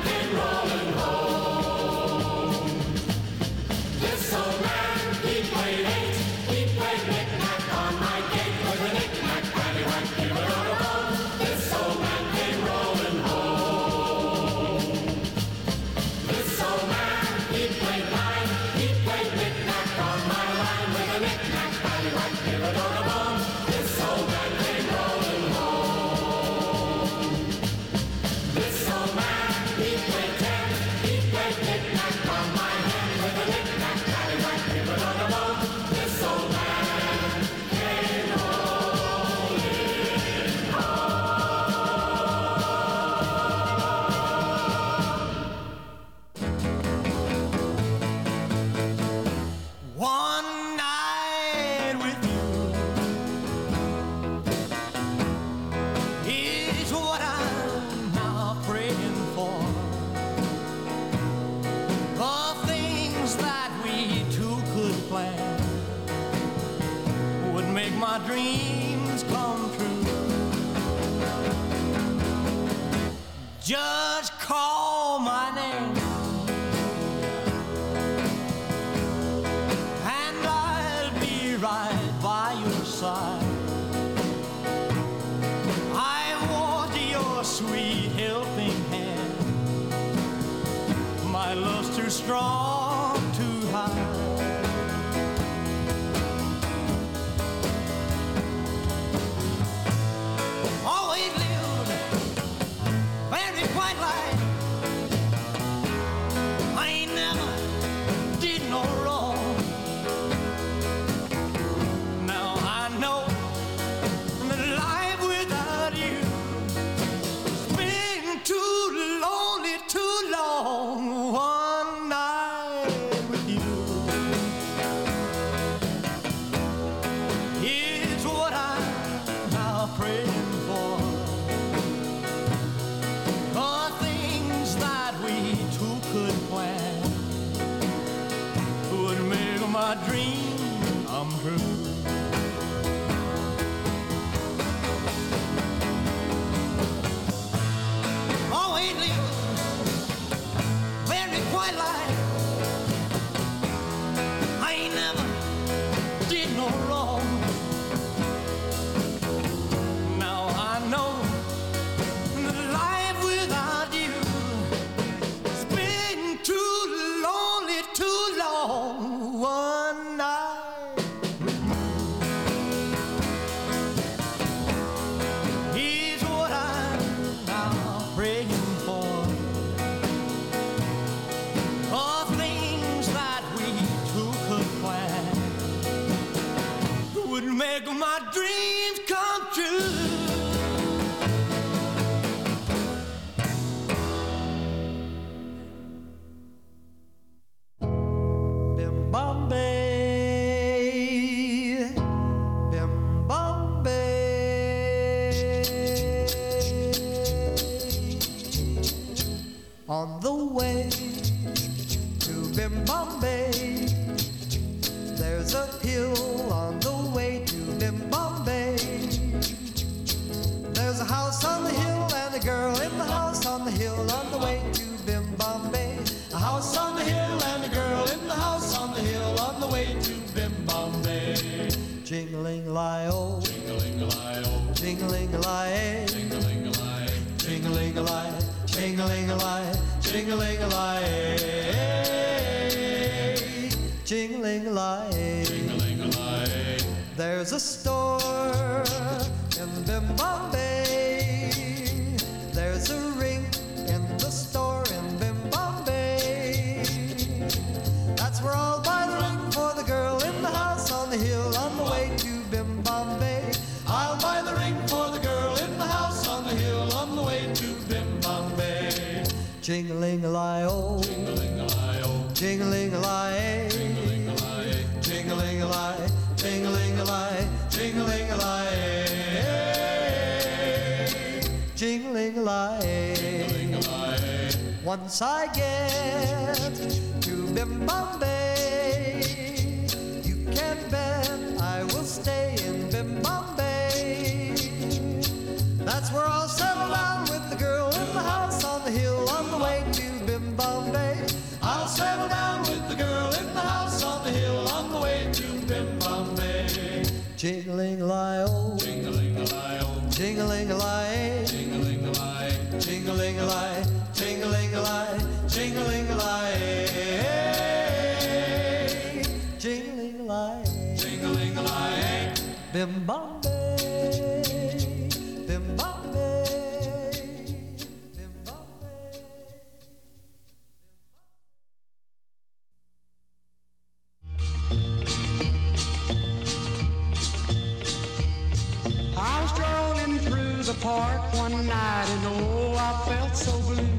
park 340.89 341.22
one 341.34 341.66
night 341.66 342.09
and 342.14 342.24
oh, 342.26 342.74
I 342.89 342.91
felt 343.09 343.36
so 343.36 343.53
blue 343.68 343.95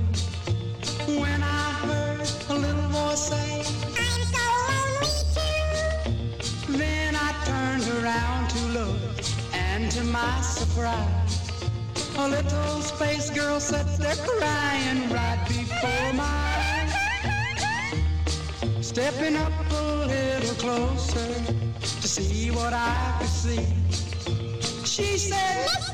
when 1.22 1.40
I 1.44 1.66
heard 1.86 2.28
a 2.50 2.56
little 2.66 2.90
voice 2.98 3.24
say, 3.30 3.52
I'm 4.06 4.22
so 4.34 4.46
lonely 4.70 5.16
too. 5.36 6.78
Then 6.82 7.12
I 7.28 7.30
turned 7.50 7.88
around 7.98 8.50
to 8.56 8.60
look 8.78 9.02
and 9.54 9.92
to 9.92 10.04
my 10.06 10.42
surprise, 10.42 11.36
a 12.18 12.28
little 12.28 12.82
space 12.82 13.30
girl 13.30 13.60
sat 13.60 13.88
there 14.00 14.20
crying 14.26 15.02
right 15.18 15.42
before 15.48 16.14
my 16.24 16.40
eyes. 16.72 16.94
Stepping 18.82 19.36
up 19.36 19.54
a 19.72 19.84
little 20.16 20.56
closer 20.66 21.32
to 22.02 22.08
see 22.16 22.50
what 22.50 22.74
I 22.74 23.18
could 23.20 23.34
see, 23.44 23.66
she 24.86 25.20
said, 25.20 25.89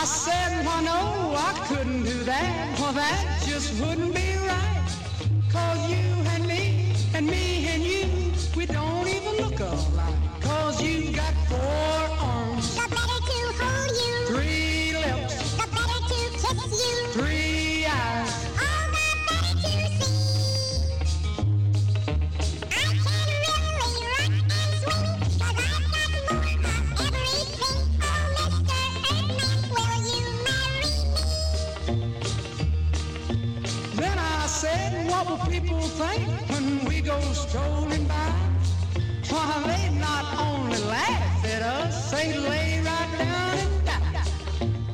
I 0.00 0.04
said, 0.04 0.64
well, 0.64 0.82
no, 0.82 1.34
I 1.36 1.52
couldn't 1.68 2.04
do 2.04 2.24
that. 2.24 2.78
Well, 2.80 2.94
that 2.94 3.42
just 3.46 3.78
wouldn't 3.78 4.14
be. 4.14 4.19
straight 42.20 42.36
lay 42.36 42.80
right 42.80 43.18
down 43.18 43.58
and 43.58 43.84
die. 43.84 44.24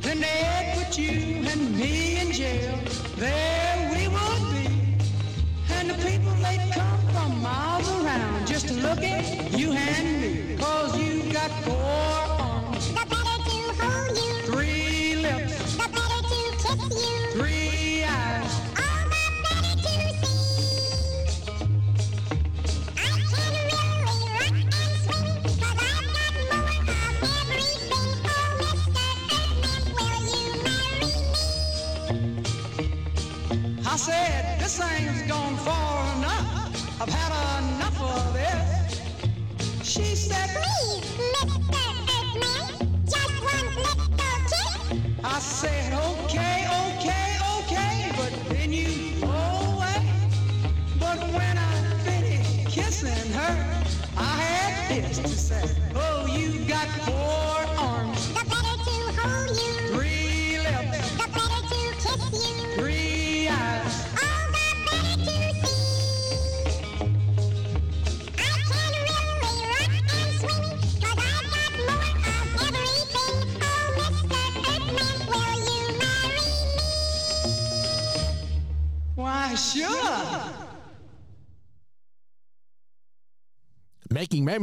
When 0.01 0.19
they 0.21 0.73
put 0.75 0.97
you 0.97 1.45
and 1.51 1.77
me 1.77 2.19
in 2.21 2.31
jail, 2.31 2.79
there 3.17 3.91
we 3.93 4.07
will 4.07 4.39
be. 4.53 4.67
And 5.69 5.89
the 5.89 5.95
people 5.95 6.31
they 6.41 6.57
come 6.73 6.99
from 7.11 7.41
miles 7.41 7.89
around 7.89 8.47
just 8.47 8.67
to 8.69 8.73
look 8.75 8.99
at 8.99 9.51
you 9.51 9.73
and 9.73 10.21
me. 10.21 10.36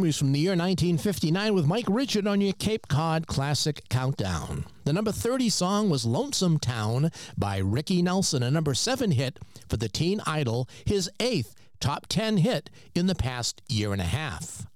memories 0.04 0.18
from 0.18 0.32
the 0.32 0.38
year 0.38 0.50
1959 0.50 1.54
with 1.54 1.66
Mike 1.66 1.86
Richard 1.88 2.26
on 2.26 2.42
your 2.42 2.52
Cape 2.52 2.88
Cod 2.88 3.26
Classic 3.26 3.80
Countdown. 3.88 4.66
The 4.84 4.92
number 4.92 5.12
30 5.12 5.48
song 5.48 5.88
was 5.88 6.04
Lonesome 6.04 6.58
Town 6.58 7.10
by 7.38 7.56
Ricky 7.56 8.02
Nelson, 8.02 8.42
a 8.42 8.50
number 8.50 8.74
7 8.74 9.12
hit 9.12 9.38
for 9.66 9.78
the 9.78 9.88
Teen 9.88 10.20
Idol, 10.26 10.68
his 10.84 11.10
eighth 11.20 11.54
top 11.80 12.04
10 12.10 12.36
hit 12.36 12.68
in 12.94 13.06
the 13.06 13.14
past 13.14 13.62
year 13.66 13.94
and 13.94 14.02
a 14.02 14.04
half. 14.04 14.66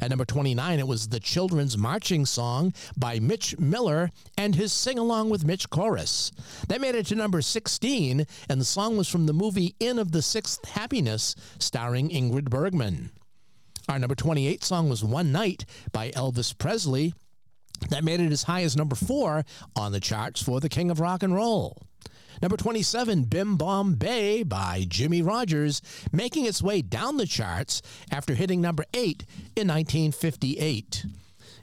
At 0.00 0.08
number 0.08 0.24
29, 0.24 0.78
it 0.78 0.88
was 0.88 1.08
the 1.08 1.20
children's 1.20 1.76
marching 1.76 2.24
song 2.24 2.72
by 2.96 3.20
Mitch 3.20 3.58
Miller 3.58 4.10
and 4.38 4.54
his 4.54 4.72
sing 4.72 4.98
along 4.98 5.28
with 5.28 5.44
Mitch 5.44 5.68
chorus. 5.68 6.32
That 6.68 6.80
made 6.80 6.94
it 6.94 7.04
to 7.08 7.14
number 7.14 7.42
16, 7.42 8.24
and 8.48 8.58
the 8.58 8.64
song 8.64 8.96
was 8.96 9.08
from 9.08 9.26
the 9.26 9.34
movie 9.34 9.74
Inn 9.78 9.98
of 9.98 10.12
the 10.12 10.22
Sixth 10.22 10.64
Happiness, 10.70 11.34
starring 11.58 12.08
Ingrid 12.08 12.48
Bergman. 12.48 13.10
Our 13.90 13.98
number 13.98 14.14
28 14.14 14.62
song 14.62 14.88
was 14.88 15.02
One 15.02 15.32
Night 15.32 15.64
by 15.90 16.12
Elvis 16.12 16.56
Presley. 16.56 17.12
That 17.88 18.04
made 18.04 18.20
it 18.20 18.30
as 18.30 18.44
high 18.44 18.62
as 18.62 18.76
number 18.76 18.94
four 18.94 19.44
on 19.74 19.90
the 19.90 19.98
charts 19.98 20.40
for 20.40 20.60
the 20.60 20.68
King 20.68 20.92
of 20.92 21.00
Rock 21.00 21.24
and 21.24 21.34
Roll. 21.34 21.76
Number 22.40 22.56
27, 22.56 23.24
Bimbombey 23.24 24.48
by 24.48 24.84
Jimmie 24.88 25.22
Rodgers, 25.22 25.82
making 26.12 26.46
its 26.46 26.62
way 26.62 26.82
down 26.82 27.16
the 27.16 27.26
charts 27.26 27.82
after 28.12 28.34
hitting 28.34 28.60
number 28.60 28.84
8 28.94 29.24
in 29.56 29.66
1958. 29.66 31.06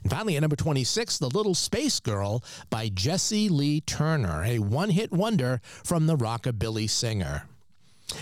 And 0.02 0.10
finally, 0.10 0.36
at 0.36 0.42
number 0.42 0.54
26, 0.54 1.16
The 1.16 1.30
Little 1.30 1.54
Space 1.54 1.98
Girl 1.98 2.44
by 2.68 2.90
Jesse 2.90 3.48
Lee 3.48 3.80
Turner, 3.80 4.44
a 4.44 4.58
one 4.58 4.90
hit 4.90 5.12
wonder 5.12 5.62
from 5.64 6.06
the 6.06 6.16
rockabilly 6.16 6.90
singer. 6.90 7.44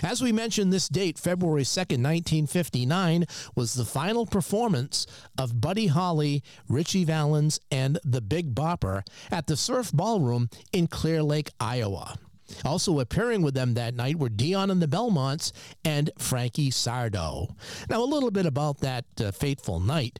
As 0.03 0.21
we 0.21 0.31
mentioned, 0.31 0.71
this 0.71 0.89
date, 0.89 1.17
February 1.17 1.63
2nd, 1.63 2.03
1959, 2.03 3.25
was 3.55 3.73
the 3.73 3.85
final 3.85 4.25
performance 4.25 5.07
of 5.37 5.61
Buddy 5.61 5.87
Holly, 5.87 6.43
Ritchie 6.67 7.05
Valens, 7.05 7.59
and 7.71 7.99
the 8.03 8.21
Big 8.21 8.53
Bopper 8.53 9.03
at 9.31 9.47
the 9.47 9.57
Surf 9.57 9.91
Ballroom 9.91 10.49
in 10.71 10.87
Clear 10.87 11.23
Lake, 11.23 11.49
Iowa. 11.59 12.17
Also 12.65 12.99
appearing 12.99 13.41
with 13.41 13.53
them 13.53 13.73
that 13.73 13.95
night 13.95 14.17
were 14.17 14.29
Dion 14.29 14.71
and 14.71 14.81
the 14.81 14.87
Belmonts 14.87 15.51
and 15.83 16.09
Frankie 16.17 16.71
Sardo. 16.71 17.55
Now, 17.89 18.01
a 18.01 18.05
little 18.05 18.31
bit 18.31 18.45
about 18.45 18.79
that 18.79 19.05
uh, 19.19 19.31
fateful 19.31 19.79
night. 19.79 20.19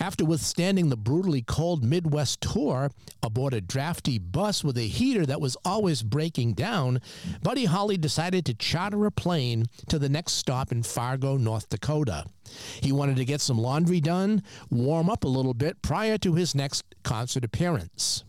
After 0.00 0.24
withstanding 0.24 0.88
the 0.88 0.96
brutally 0.96 1.42
cold 1.42 1.84
Midwest 1.84 2.40
tour 2.40 2.90
aboard 3.22 3.54
a 3.54 3.60
drafty 3.60 4.18
bus 4.18 4.64
with 4.64 4.78
a 4.78 4.82
heater 4.82 5.26
that 5.26 5.40
was 5.40 5.56
always 5.64 6.02
breaking 6.02 6.54
down, 6.54 7.00
Buddy 7.42 7.66
Holly 7.66 7.96
decided 7.96 8.44
to 8.46 8.54
charter 8.54 9.06
a 9.06 9.10
plane 9.10 9.66
to 9.88 9.98
the 9.98 10.08
next 10.08 10.34
stop 10.34 10.72
in 10.72 10.82
Fargo, 10.82 11.36
North 11.36 11.68
Dakota. 11.68 12.24
He 12.80 12.92
wanted 12.92 13.16
to 13.16 13.24
get 13.24 13.40
some 13.40 13.58
laundry 13.58 14.00
done, 14.00 14.42
warm 14.70 15.10
up 15.10 15.24
a 15.24 15.28
little 15.28 15.54
bit 15.54 15.82
prior 15.82 16.18
to 16.18 16.34
his 16.34 16.54
next 16.54 16.84
concert 17.02 17.44
appearance. 17.44 18.24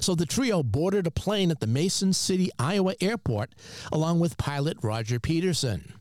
So 0.00 0.14
the 0.14 0.26
trio 0.26 0.62
boarded 0.62 1.06
a 1.06 1.10
plane 1.10 1.50
at 1.50 1.60
the 1.60 1.66
Mason 1.66 2.12
City, 2.12 2.50
Iowa 2.58 2.94
airport, 3.00 3.54
along 3.92 4.20
with 4.20 4.36
pilot 4.36 4.78
Roger 4.82 5.18
Peterson. 5.20 5.94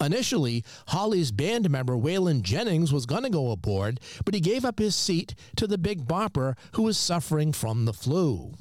Initially, 0.00 0.64
Holly's 0.88 1.30
band 1.30 1.68
member 1.70 1.94
Waylon 1.94 2.42
Jennings 2.42 2.92
was 2.92 3.06
going 3.06 3.24
to 3.24 3.30
go 3.30 3.50
aboard, 3.50 4.00
but 4.24 4.34
he 4.34 4.40
gave 4.40 4.64
up 4.64 4.78
his 4.78 4.96
seat 4.96 5.34
to 5.56 5.66
the 5.66 5.78
Big 5.78 6.06
Bopper, 6.06 6.56
who 6.72 6.82
was 6.82 6.96
suffering 6.96 7.52
from 7.52 7.84
the 7.84 7.92
flu. 7.92 8.54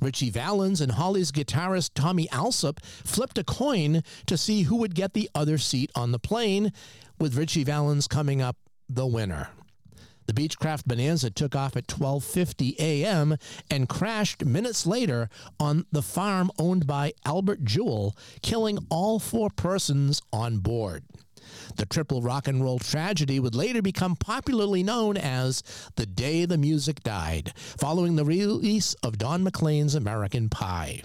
Ritchie 0.00 0.30
Valens 0.30 0.80
and 0.80 0.92
Holly's 0.92 1.32
guitarist 1.32 1.90
Tommy 1.94 2.26
Allsup 2.28 2.82
flipped 2.84 3.38
a 3.38 3.44
coin 3.44 4.02
to 4.26 4.36
see 4.36 4.62
who 4.62 4.76
would 4.76 4.94
get 4.94 5.14
the 5.14 5.30
other 5.34 5.58
seat 5.58 5.90
on 5.94 6.12
the 6.12 6.18
plane, 6.18 6.72
with 7.18 7.36
Ritchie 7.36 7.64
Valens 7.64 8.08
coming 8.08 8.42
up 8.42 8.56
the 8.88 9.06
winner. 9.06 9.50
The 10.30 10.48
Beechcraft 10.48 10.84
Bonanza 10.84 11.28
took 11.28 11.56
off 11.56 11.76
at 11.76 11.88
12:50 11.88 12.76
a.m. 12.78 13.36
and 13.68 13.88
crashed 13.88 14.44
minutes 14.44 14.86
later 14.86 15.28
on 15.58 15.86
the 15.90 16.02
farm 16.02 16.52
owned 16.56 16.86
by 16.86 17.14
Albert 17.24 17.64
Juhl, 17.64 18.16
killing 18.40 18.78
all 18.90 19.18
four 19.18 19.50
persons 19.50 20.22
on 20.32 20.58
board. 20.58 21.02
The 21.74 21.84
triple 21.84 22.22
rock 22.22 22.46
and 22.46 22.62
roll 22.62 22.78
tragedy 22.78 23.40
would 23.40 23.56
later 23.56 23.82
become 23.82 24.14
popularly 24.14 24.84
known 24.84 25.16
as 25.16 25.64
The 25.96 26.06
Day 26.06 26.44
the 26.44 26.58
Music 26.58 27.02
Died, 27.02 27.52
following 27.56 28.14
the 28.14 28.24
release 28.24 28.94
of 29.02 29.18
Don 29.18 29.42
McLean's 29.42 29.96
American 29.96 30.48
Pie. 30.48 31.02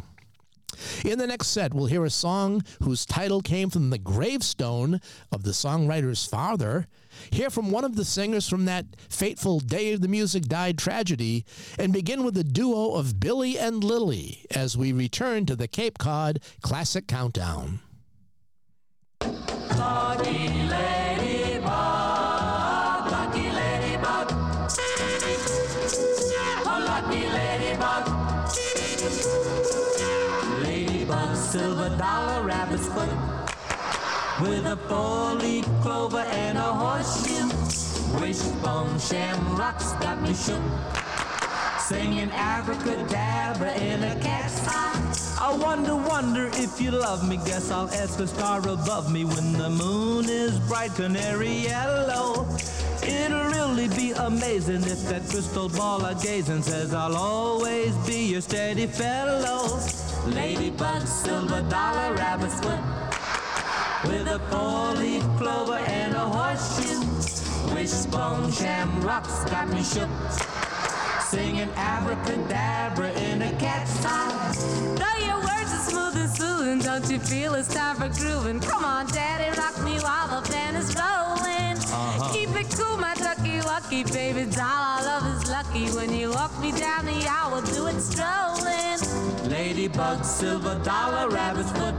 In 1.04 1.20
the 1.20 1.28
next 1.28 1.48
set, 1.48 1.74
we'll 1.74 1.86
hear 1.86 2.06
a 2.06 2.10
song 2.10 2.64
whose 2.84 3.06
title 3.06 3.42
came 3.42 3.70
from 3.70 3.90
the 3.90 3.98
gravestone 3.98 5.02
of 5.32 5.44
the 5.44 5.52
songwriter's 5.52 6.26
father, 6.26 6.88
hear 7.32 7.50
from 7.50 7.72
one 7.72 7.86
of 7.86 7.96
the 7.96 8.06
singers 8.06 8.50
from 8.50 8.66
that 8.66 8.86
fateful 9.10 9.60
Day 9.60 9.96
the 9.96 10.08
Music 10.08 10.44
Died 10.44 10.78
tragedy, 10.78 11.46
and 11.80 11.94
begin 11.94 12.24
with 12.24 12.38
a 12.38 12.44
duo 12.44 12.94
of 12.94 13.20
Billy 13.20 13.58
and 13.58 13.84
Lily 13.84 14.46
as 14.52 14.78
we 14.78 14.92
return 14.92 15.46
to 15.46 15.56
the 15.56 15.68
Cape 15.68 15.98
Cod 15.98 16.40
Classic 16.62 17.08
Countdown. 17.08 17.80
Lucky 19.78 20.65
dollar, 32.06 32.44
rabbit's 32.44 32.88
foot, 32.94 33.10
with 34.44 34.66
a 34.68 34.78
four-leaf 34.88 35.66
clover 35.82 36.26
and 36.46 36.56
a 36.58 36.70
horseshoe. 36.82 37.48
Wishbone 38.22 39.00
shamrocks 39.00 39.94
got 39.94 40.22
me 40.22 40.34
shook, 40.36 40.62
singing 41.80 42.30
abracadabra 42.32 43.74
in 43.90 44.04
a 44.04 44.16
cat's 44.22 44.68
eye. 44.68 45.02
I 45.42 45.58
wonder, 45.58 45.96
wonder 45.96 46.46
if 46.54 46.80
you 46.80 46.92
love 46.92 47.28
me. 47.28 47.38
Guess 47.38 47.72
I'll 47.72 47.90
ask 47.90 48.20
a 48.20 48.28
star 48.28 48.60
above 48.60 49.12
me 49.12 49.26
when 49.26 49.54
the 49.54 49.70
moon 49.70 50.26
is 50.30 50.60
bright 50.70 50.94
canary 50.96 51.54
yellow. 51.70 52.46
It'll 53.08 53.46
really 53.46 53.88
be 53.90 54.12
amazing 54.12 54.84
if 54.84 55.08
that 55.10 55.22
crystal 55.30 55.70
ball 55.70 56.06
I 56.06 56.14
gaze 56.14 56.48
gazing 56.48 56.64
says 56.64 56.94
I'll 56.94 57.16
always 57.16 57.96
be 58.08 58.26
your 58.32 58.42
steady 58.42 58.88
fellow. 58.88 59.80
Ladybug, 60.28 61.06
silver 61.06 61.62
dollar, 61.70 62.16
rabbit's 62.16 62.60
foot, 62.60 62.80
with 64.10 64.28
a 64.28 64.40
four-leaf 64.50 65.24
clover 65.38 65.78
and 65.78 66.16
a 66.16 66.20
horseshoe. 66.20 67.06
Wishbone 67.76 68.52
shamrocks 68.52 69.44
got 69.52 69.68
me 69.70 69.84
shook, 69.84 70.10
singing 71.22 71.70
abracadabra 71.76 73.12
in 73.12 73.42
a 73.44 73.52
cat's 73.60 74.04
eye. 74.06 74.54
Though 74.98 75.26
your 75.26 75.38
words 75.38 75.72
are 75.74 75.86
smooth 75.90 76.16
and 76.16 76.30
soothing, 76.30 76.80
don't 76.80 77.10
you 77.12 77.20
feel 77.20 77.54
it's 77.54 77.74
time 77.74 77.98
for 77.98 78.10
grooving? 78.20 78.62
Come 78.62 78.84
on, 78.84 79.08
daddy, 79.08 79.56
rock 79.58 79.80
me 79.84 80.00
while 80.00 80.42
the 80.42 80.50
band 80.50 80.78
is 80.78 80.96
rolling. 80.96 81.25
Uh-huh. 81.96 82.34
Keep 82.34 82.50
it 82.56 82.70
cool, 82.78 82.98
my 82.98 83.14
lucky, 83.24 83.62
lucky 83.62 84.04
baby 84.04 84.46
doll. 84.52 84.68
Our 84.68 85.04
love 85.04 85.26
is 85.36 85.50
lucky 85.50 85.88
when 85.96 86.14
you 86.14 86.30
walk 86.32 86.52
me 86.60 86.72
down 86.72 87.06
the 87.06 87.26
aisle. 87.26 87.52
We'll 87.54 87.62
do 87.62 87.88
it 87.88 88.02
strolling. 88.02 89.00
Ladybug, 89.50 90.26
silver 90.26 90.78
dollar, 90.84 91.30
rabbit's 91.30 91.72
foot, 91.72 91.96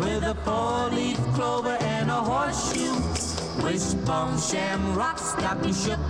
with 0.00 0.22
a 0.24 0.34
four-leaf 0.44 1.18
clover 1.34 1.76
and 1.80 2.10
a 2.10 2.14
horseshoe. 2.14 2.96
Wishbone 3.62 4.38
shamrocks 4.40 5.34
got 5.34 5.62
me 5.62 5.72
shook, 5.74 6.00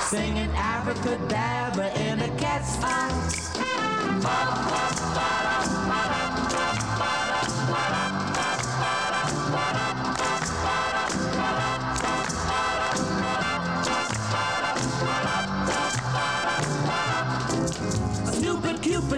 singing 0.00 0.50
abracadabra 0.56 1.92
in 1.94 2.18
a 2.18 2.28
cat's 2.36 2.82
eye. 2.82 3.28
Stupid 3.28 4.20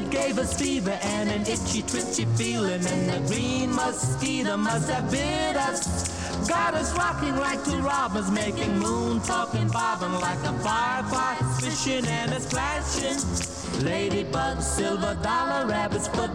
Cupid 0.03 0.11
gave 0.11 0.39
us 0.39 0.59
fever 0.59 0.99
and 1.03 1.31
an 1.31 1.43
itchy, 1.43 1.83
twitchy 1.83 2.25
feeling, 2.37 2.85
and 2.87 3.09
the 3.09 3.33
green 3.33 3.75
mosquito 3.75 4.57
must 4.57 4.91
have 4.91 5.11
bit 5.11 5.57
us. 5.57 6.49
Got 6.49 6.75
us 6.75 6.93
rocking 6.97 7.37
like 7.37 7.63
two 7.65 7.79
robbers, 7.81 8.31
making 8.31 8.79
moon 8.79 9.21
talking, 9.21 9.69
bobbing 9.69 10.13
like 10.15 10.39
a 10.45 10.53
firefly, 10.61 11.35
fishing 11.61 12.07
and 12.07 12.33
a 12.33 12.41
splashing. 12.41 13.85
Ladybug, 13.85 14.61
silver 14.61 15.19
dollar, 15.23 15.67
rabbit's 15.67 16.09
foot, 16.09 16.31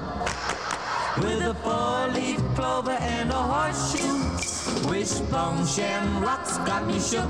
with 1.18 1.42
a 1.42 1.56
four-leaf 1.64 2.40
clover 2.56 2.92
and 2.92 3.30
a 3.32 3.34
horseshoe. 3.34 4.90
Wishbone 4.90 5.66
shamrocks 5.66 6.58
got 6.60 6.86
me 6.86 7.00
shook, 7.00 7.30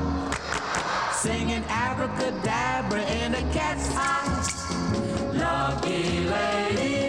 singing 1.14 1.64
abracadabra 1.70 3.02
in 3.24 3.36
a 3.36 3.54
cat's 3.54 3.90
eye. 3.96 4.37
Lucky 5.68 6.24
ladybug, 6.30 7.07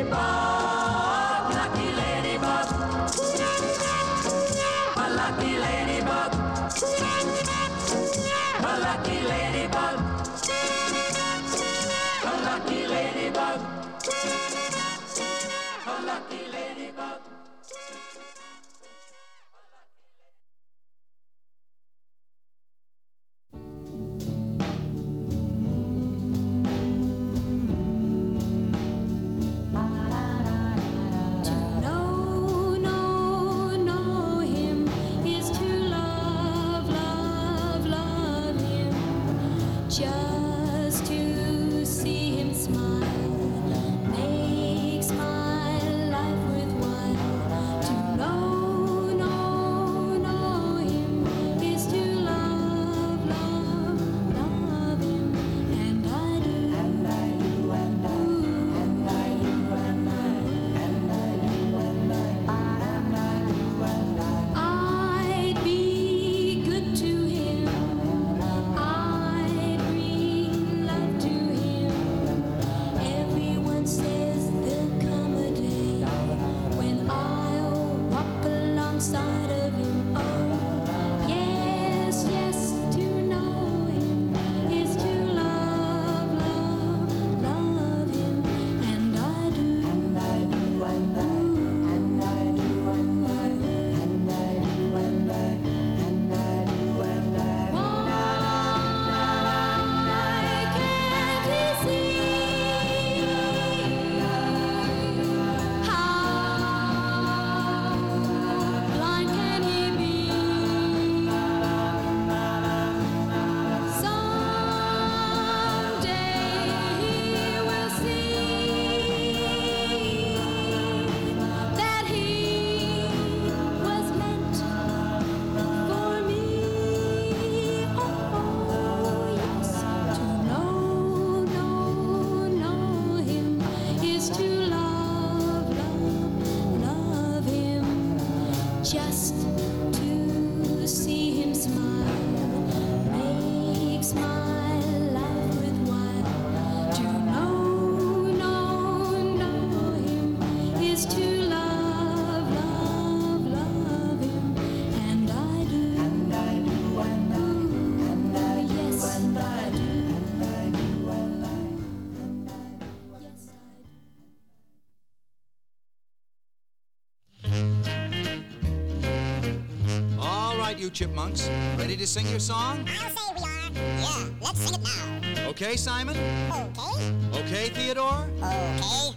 Chipmunks. 170.99 171.49
Ready 171.78 171.96
to 171.96 172.09
sing 172.09 172.26
your 172.26 172.40
song? 172.40 172.84
I'll 172.88 173.11
say 173.11 173.32
we 173.36 173.42
are. 173.49 173.70
Yeah, 173.72 174.30
let's 174.40 174.59
sing 174.59 174.74
it 174.74 175.36
now. 175.36 175.49
Okay, 175.51 175.76
Simon? 175.76 176.16
Okay. 176.51 177.38
Okay, 177.38 177.68
Theodore? 177.68 178.26
Okay, 178.42 179.07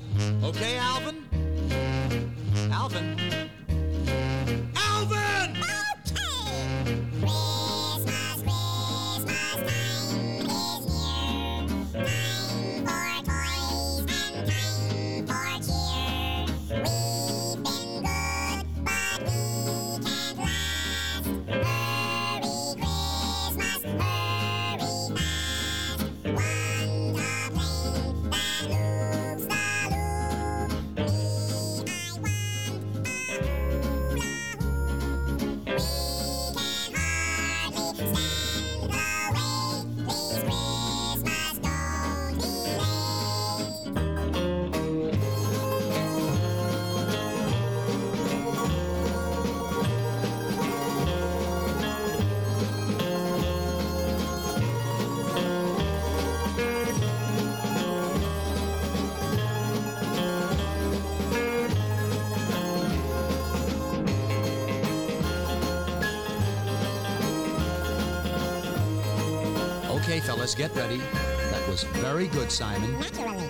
Get 70.55 70.75
ready. 70.75 70.97
That 70.97 71.67
was 71.67 71.83
very 71.83 72.27
good, 72.27 72.51
Simon. 72.51 72.99
Naturally. 72.99 73.47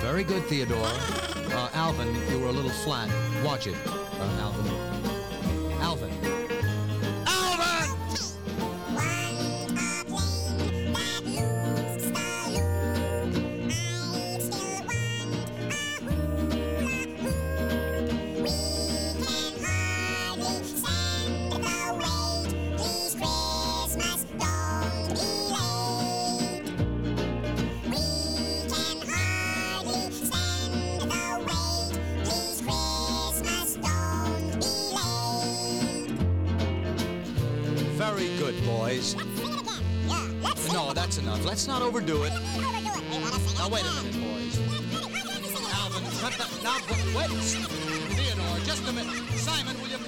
Very 0.00 0.24
good, 0.24 0.42
Theodore. 0.44 0.86
Uh, 0.86 1.68
Alvin, 1.74 2.08
you 2.30 2.40
were 2.40 2.48
a 2.48 2.52
little 2.52 2.70
flat. 2.70 3.10
Watch 3.44 3.66
it. 3.66 3.76
Wait, 47.18 47.30
Leonore, 48.16 48.58
just 48.64 48.86
a 48.88 48.92
minute. 48.92 49.12
Simon, 49.34 49.76
will 49.80 49.88
you 49.88 50.07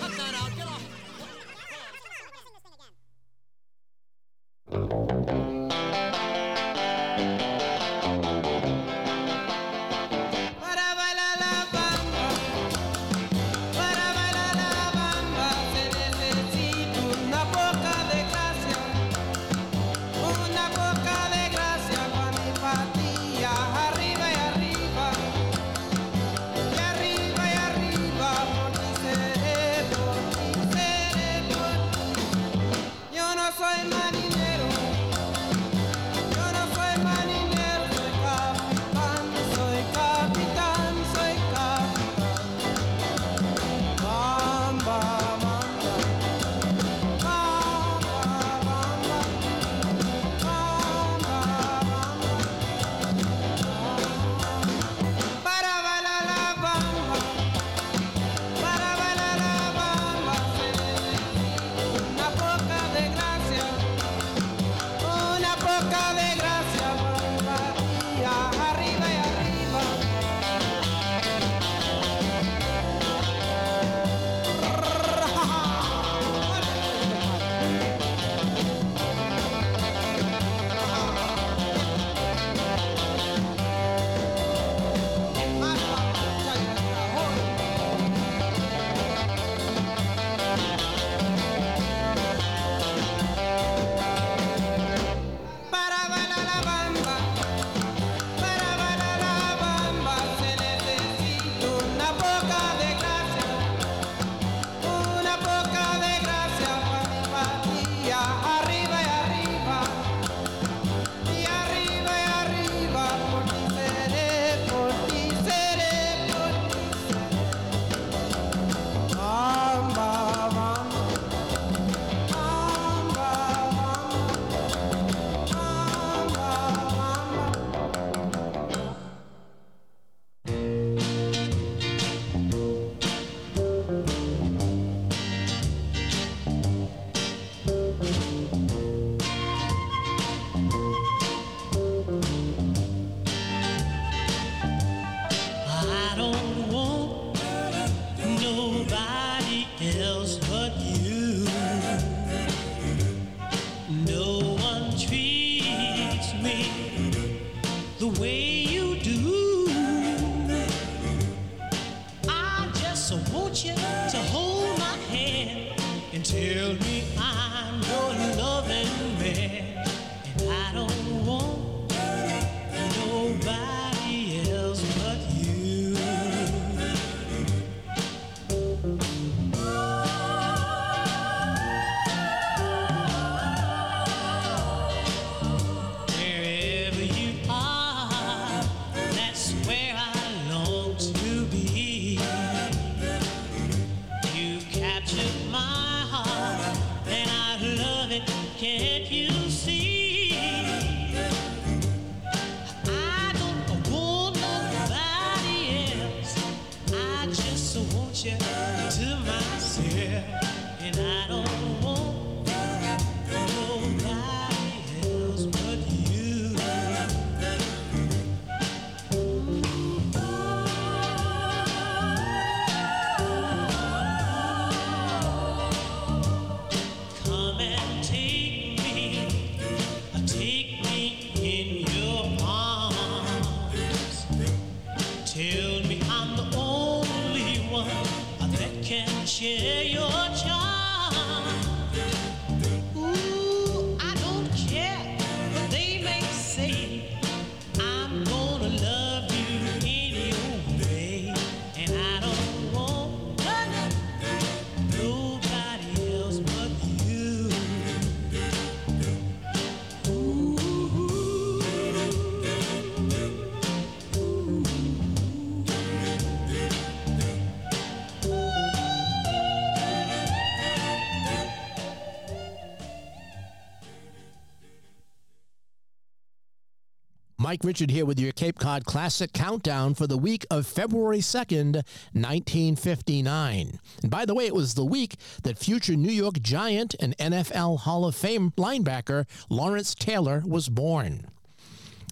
Mike 277.51 277.65
Richard 277.65 277.91
here 277.91 278.07
with 278.07 278.21
your 278.21 278.31
Cape 278.31 278.61
Cod 278.61 278.85
Classic 278.85 279.33
Countdown 279.33 279.95
for 279.95 280.07
the 280.07 280.17
week 280.17 280.47
of 280.53 280.69
February 280.69 281.19
2nd, 281.19 281.83
1959. 282.13 283.81
And 284.03 284.09
by 284.09 284.25
the 284.25 284.37
way, 284.37 284.47
it 284.47 284.55
was 284.55 284.75
the 284.75 284.85
week 284.85 285.17
that 285.43 285.59
future 285.59 285.97
New 285.97 286.13
York 286.13 286.41
Giant 286.41 286.95
and 287.01 287.19
NFL 287.19 287.81
Hall 287.81 288.05
of 288.05 288.15
Fame 288.15 288.53
linebacker 288.57 289.27
Lawrence 289.49 289.97
Taylor 289.97 290.45
was 290.47 290.69
born. 290.69 291.27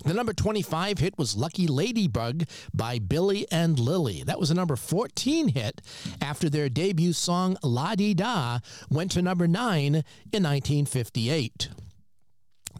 The 0.04 0.12
number 0.12 0.32
25 0.32 0.98
hit 0.98 1.16
was 1.16 1.36
Lucky 1.36 1.68
Ladybug 1.68 2.42
by 2.74 2.98
Billy 2.98 3.46
and 3.52 3.78
Lily. 3.78 4.24
That 4.24 4.40
was 4.40 4.50
a 4.50 4.54
number 4.54 4.74
14 4.74 5.50
hit 5.50 5.80
after 6.20 6.50
their 6.50 6.68
debut 6.68 7.12
song 7.12 7.56
La 7.62 7.94
Di 7.94 8.12
Da 8.12 8.58
went 8.90 9.12
to 9.12 9.22
number 9.22 9.46
9 9.46 9.86
in 9.86 10.02
1958. 10.42 11.68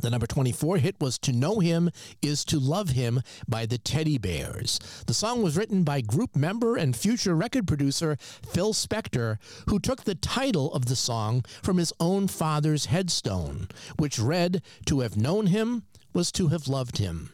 The 0.01 0.11
number 0.11 0.27
24 0.27 0.79
hit 0.79 0.97
was 1.01 1.19
To 1.19 1.33
Know 1.33 1.59
Him 1.59 1.91
Is 2.23 2.45
to 2.47 2.61
Love 2.61 2.91
Him 2.91 3.21
by 3.49 3.67
the 3.67 3.79
Teddy 3.79 4.17
Bears. 4.17 4.79
The 5.07 5.15
song 5.15 5.43
was 5.43 5.57
written 5.57 5.83
by 5.83 6.03
group 6.03 6.37
member 6.37 6.77
and 6.77 6.95
future 6.95 7.35
record 7.35 7.67
producer 7.67 8.17
Phil 8.21 8.73
Spector, 8.73 9.39
who 9.69 9.81
took 9.81 10.05
the 10.05 10.15
title 10.15 10.73
of 10.73 10.87
the 10.87 10.97
song 10.97 11.45
from 11.63 11.79
his 11.79 11.93
own 11.99 12.29
father's 12.29 12.87
headstone, 12.87 13.69
which 13.97 14.19
read, 14.21 14.63
To 14.87 15.01
have 15.01 15.17
known 15.17 15.47
him 15.47 15.83
was 16.13 16.31
to 16.33 16.49
have 16.49 16.69
loved 16.69 16.99
him. 16.99 17.31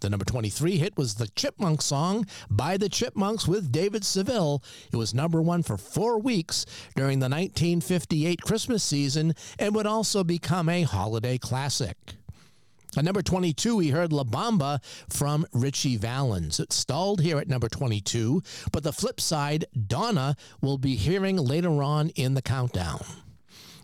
The 0.00 0.10
number 0.10 0.24
23 0.24 0.76
hit 0.76 0.96
was 0.96 1.14
the 1.14 1.28
Chipmunk 1.28 1.82
song 1.82 2.26
by 2.50 2.76
the 2.76 2.88
Chipmunks 2.88 3.48
with 3.48 3.72
David 3.72 4.04
Seville. 4.04 4.62
It 4.92 4.96
was 4.96 5.14
number 5.14 5.40
one 5.40 5.62
for 5.62 5.76
four 5.76 6.18
weeks 6.18 6.66
during 6.94 7.18
the 7.18 7.28
1958 7.28 8.42
Christmas 8.42 8.84
season 8.84 9.34
and 9.58 9.74
would 9.74 9.86
also 9.86 10.22
become 10.22 10.68
a 10.68 10.82
holiday 10.82 11.38
classic. 11.38 11.96
At 12.96 13.04
number 13.04 13.20
22, 13.20 13.76
we 13.76 13.90
heard 13.90 14.12
La 14.12 14.24
Bamba 14.24 14.82
from 15.10 15.46
Ritchie 15.52 15.98
Valens. 15.98 16.58
It 16.58 16.72
stalled 16.72 17.20
here 17.20 17.38
at 17.38 17.48
number 17.48 17.68
22, 17.68 18.42
but 18.72 18.84
the 18.84 18.92
flip 18.92 19.20
side, 19.20 19.66
Donna, 19.86 20.34
we'll 20.62 20.78
be 20.78 20.96
hearing 20.96 21.36
later 21.36 21.82
on 21.82 22.08
in 22.10 22.32
the 22.32 22.42
countdown. 22.42 23.04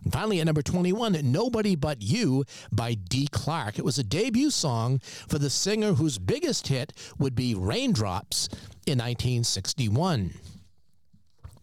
And 0.05 0.13
finally, 0.13 0.41
at 0.41 0.47
number 0.47 0.63
21, 0.63 1.19
Nobody 1.25 1.77
But 1.77 2.03
You 2.03 2.45
by 2.71 2.95
Dee 2.95 3.29
Clark. 3.31 3.79
It 3.79 3.85
was 3.85 3.99
a 3.99 4.05
debut 4.05 4.51
song 4.51 5.01
for 5.29 5.39
the 5.39 5.51
singer 5.51 5.95
whose 5.95 6.19
biggest 6.19 6.69
hit 6.69 6.93
would 7.19 7.35
be 7.35 7.55
Raindrops 7.55 8.49
in 8.87 8.99
1961. 8.99 10.35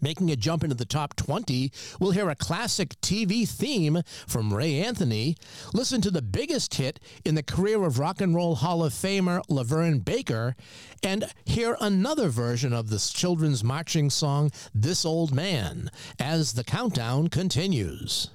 Making 0.01 0.31
a 0.31 0.35
jump 0.35 0.63
into 0.63 0.75
the 0.75 0.85
top 0.85 1.15
20, 1.15 1.71
we'll 1.99 2.11
hear 2.11 2.29
a 2.29 2.35
classic 2.35 2.99
TV 3.01 3.47
theme 3.47 4.01
from 4.27 4.53
Ray 4.53 4.81
Anthony. 4.81 5.35
Listen 5.73 5.99
to 6.01 6.11
the 6.11 6.21
biggest 6.21 6.75
hit 6.75 6.99
in 7.25 7.35
the 7.35 7.43
career 7.43 7.83
of 7.83 7.99
Rock 7.99 8.21
and 8.21 8.33
Roll 8.33 8.55
Hall 8.55 8.83
of 8.83 8.93
Famer 8.93 9.41
LaVern 9.49 10.05
Baker, 10.05 10.55
and 11.03 11.25
hear 11.45 11.77
another 11.81 12.29
version 12.29 12.73
of 12.73 12.89
this 12.89 13.11
children's 13.11 13.63
marching 13.63 14.09
song, 14.09 14.51
This 14.73 15.05
Old 15.05 15.33
Man, 15.33 15.91
as 16.17 16.53
the 16.53 16.63
countdown 16.63 17.27
continues. 17.27 18.29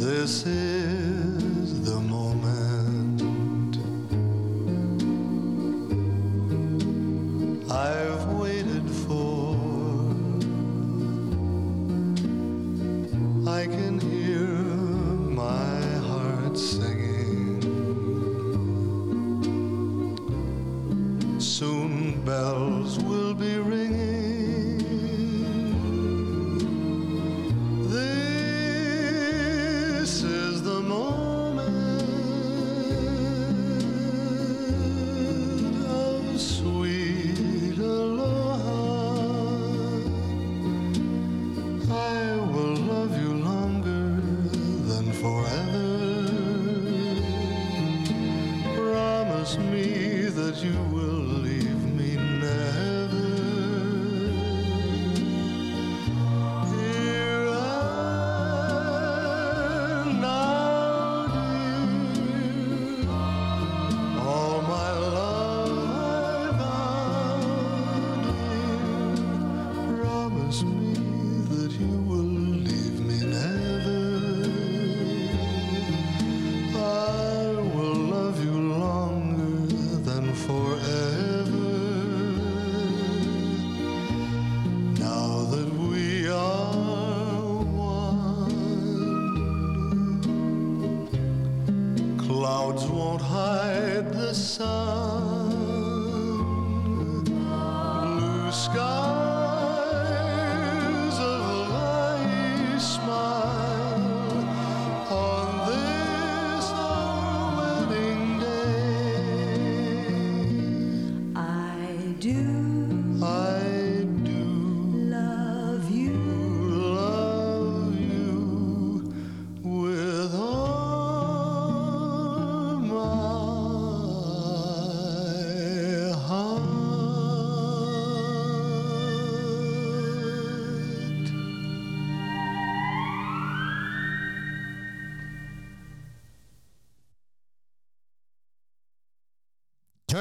This 0.00 0.46
is 0.46 1.21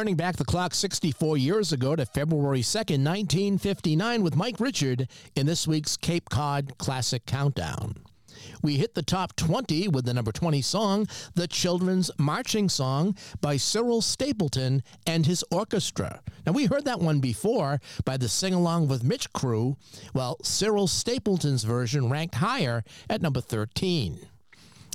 Turning 0.01 0.15
back 0.15 0.35
the 0.35 0.43
clock 0.43 0.73
64 0.73 1.37
years 1.37 1.71
ago 1.71 1.95
to 1.95 2.07
February 2.07 2.61
2nd, 2.61 3.05
1959, 3.05 4.23
with 4.23 4.35
Mike 4.35 4.59
Richard 4.59 5.07
in 5.35 5.45
this 5.45 5.67
week's 5.67 5.95
Cape 5.95 6.27
Cod 6.27 6.75
Classic 6.79 7.23
Countdown. 7.27 7.93
We 8.63 8.77
hit 8.77 8.95
the 8.95 9.03
top 9.03 9.35
20 9.35 9.89
with 9.89 10.05
the 10.05 10.13
number 10.15 10.31
20 10.31 10.59
song, 10.63 11.07
The 11.35 11.47
Children's 11.47 12.09
Marching 12.17 12.67
Song 12.67 13.15
by 13.41 13.57
Cyril 13.57 14.01
Stapleton 14.01 14.81
and 15.05 15.27
his 15.27 15.45
orchestra. 15.51 16.21
Now, 16.47 16.53
we 16.53 16.65
heard 16.65 16.85
that 16.85 16.99
one 16.99 17.19
before 17.19 17.79
by 18.03 18.17
the 18.17 18.27
Sing 18.27 18.55
Along 18.55 18.87
with 18.87 19.03
Mitch 19.03 19.31
crew. 19.33 19.77
Well, 20.15 20.37
Cyril 20.41 20.87
Stapleton's 20.87 21.63
version 21.63 22.09
ranked 22.09 22.33
higher 22.33 22.83
at 23.07 23.21
number 23.21 23.39
13. 23.39 24.30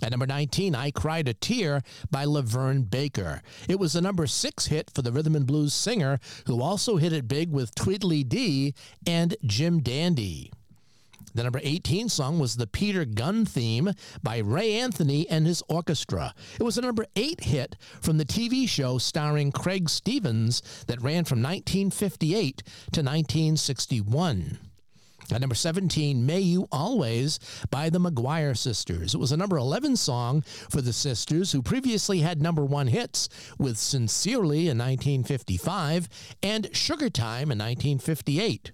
At 0.02 0.10
number 0.10 0.26
19, 0.26 0.74
I 0.74 0.90
Cried 0.90 1.26
a 1.26 1.34
Tear 1.34 1.82
by 2.10 2.26
LaVern 2.26 2.90
Baker. 2.90 3.42
It 3.68 3.78
was 3.78 3.94
the 3.94 4.02
number 4.02 4.26
six 4.26 4.66
hit 4.66 4.90
for 4.94 5.02
the 5.02 5.10
rhythm 5.10 5.34
and 5.34 5.46
blues 5.46 5.72
singer, 5.72 6.20
who 6.46 6.60
also 6.60 6.96
hit 6.96 7.12
it 7.12 7.26
big 7.26 7.50
with 7.50 7.74
Tweedlee 7.74 8.28
Dee 8.28 8.74
and 9.06 9.36
Jim 9.44 9.80
Dandy. 9.80 10.52
The 11.34 11.42
number 11.42 11.60
18 11.62 12.08
song 12.08 12.38
was 12.38 12.56
the 12.56 12.66
Peter 12.66 13.04
Gunn 13.04 13.44
theme 13.44 13.92
by 14.22 14.38
Ray 14.38 14.74
Anthony 14.74 15.28
and 15.28 15.46
his 15.46 15.62
orchestra. 15.68 16.34
It 16.58 16.62
was 16.62 16.78
a 16.78 16.82
number 16.82 17.04
8 17.14 17.44
hit 17.44 17.76
from 18.00 18.16
the 18.16 18.24
TV 18.24 18.66
show 18.68 18.96
starring 18.96 19.52
Craig 19.52 19.90
Stevens 19.90 20.62
that 20.86 21.02
ran 21.02 21.24
from 21.24 21.42
1958 21.42 22.62
to 22.92 23.02
1961. 23.02 24.58
At 25.32 25.40
number 25.40 25.56
17, 25.56 26.24
May 26.24 26.40
You 26.40 26.68
Always 26.70 27.40
by 27.70 27.90
the 27.90 27.98
McGuire 27.98 28.56
Sisters. 28.56 29.14
It 29.14 29.18
was 29.18 29.32
a 29.32 29.36
number 29.36 29.56
11 29.56 29.96
song 29.96 30.42
for 30.70 30.80
the 30.80 30.92
sisters 30.92 31.52
who 31.52 31.62
previously 31.62 32.20
had 32.20 32.40
number 32.40 32.64
one 32.64 32.86
hits 32.86 33.28
with 33.58 33.76
Sincerely 33.76 34.68
in 34.68 34.78
1955 34.78 36.08
and 36.42 36.68
Sugar 36.74 37.10
Time 37.10 37.50
in 37.50 37.58
1958. 37.58 38.72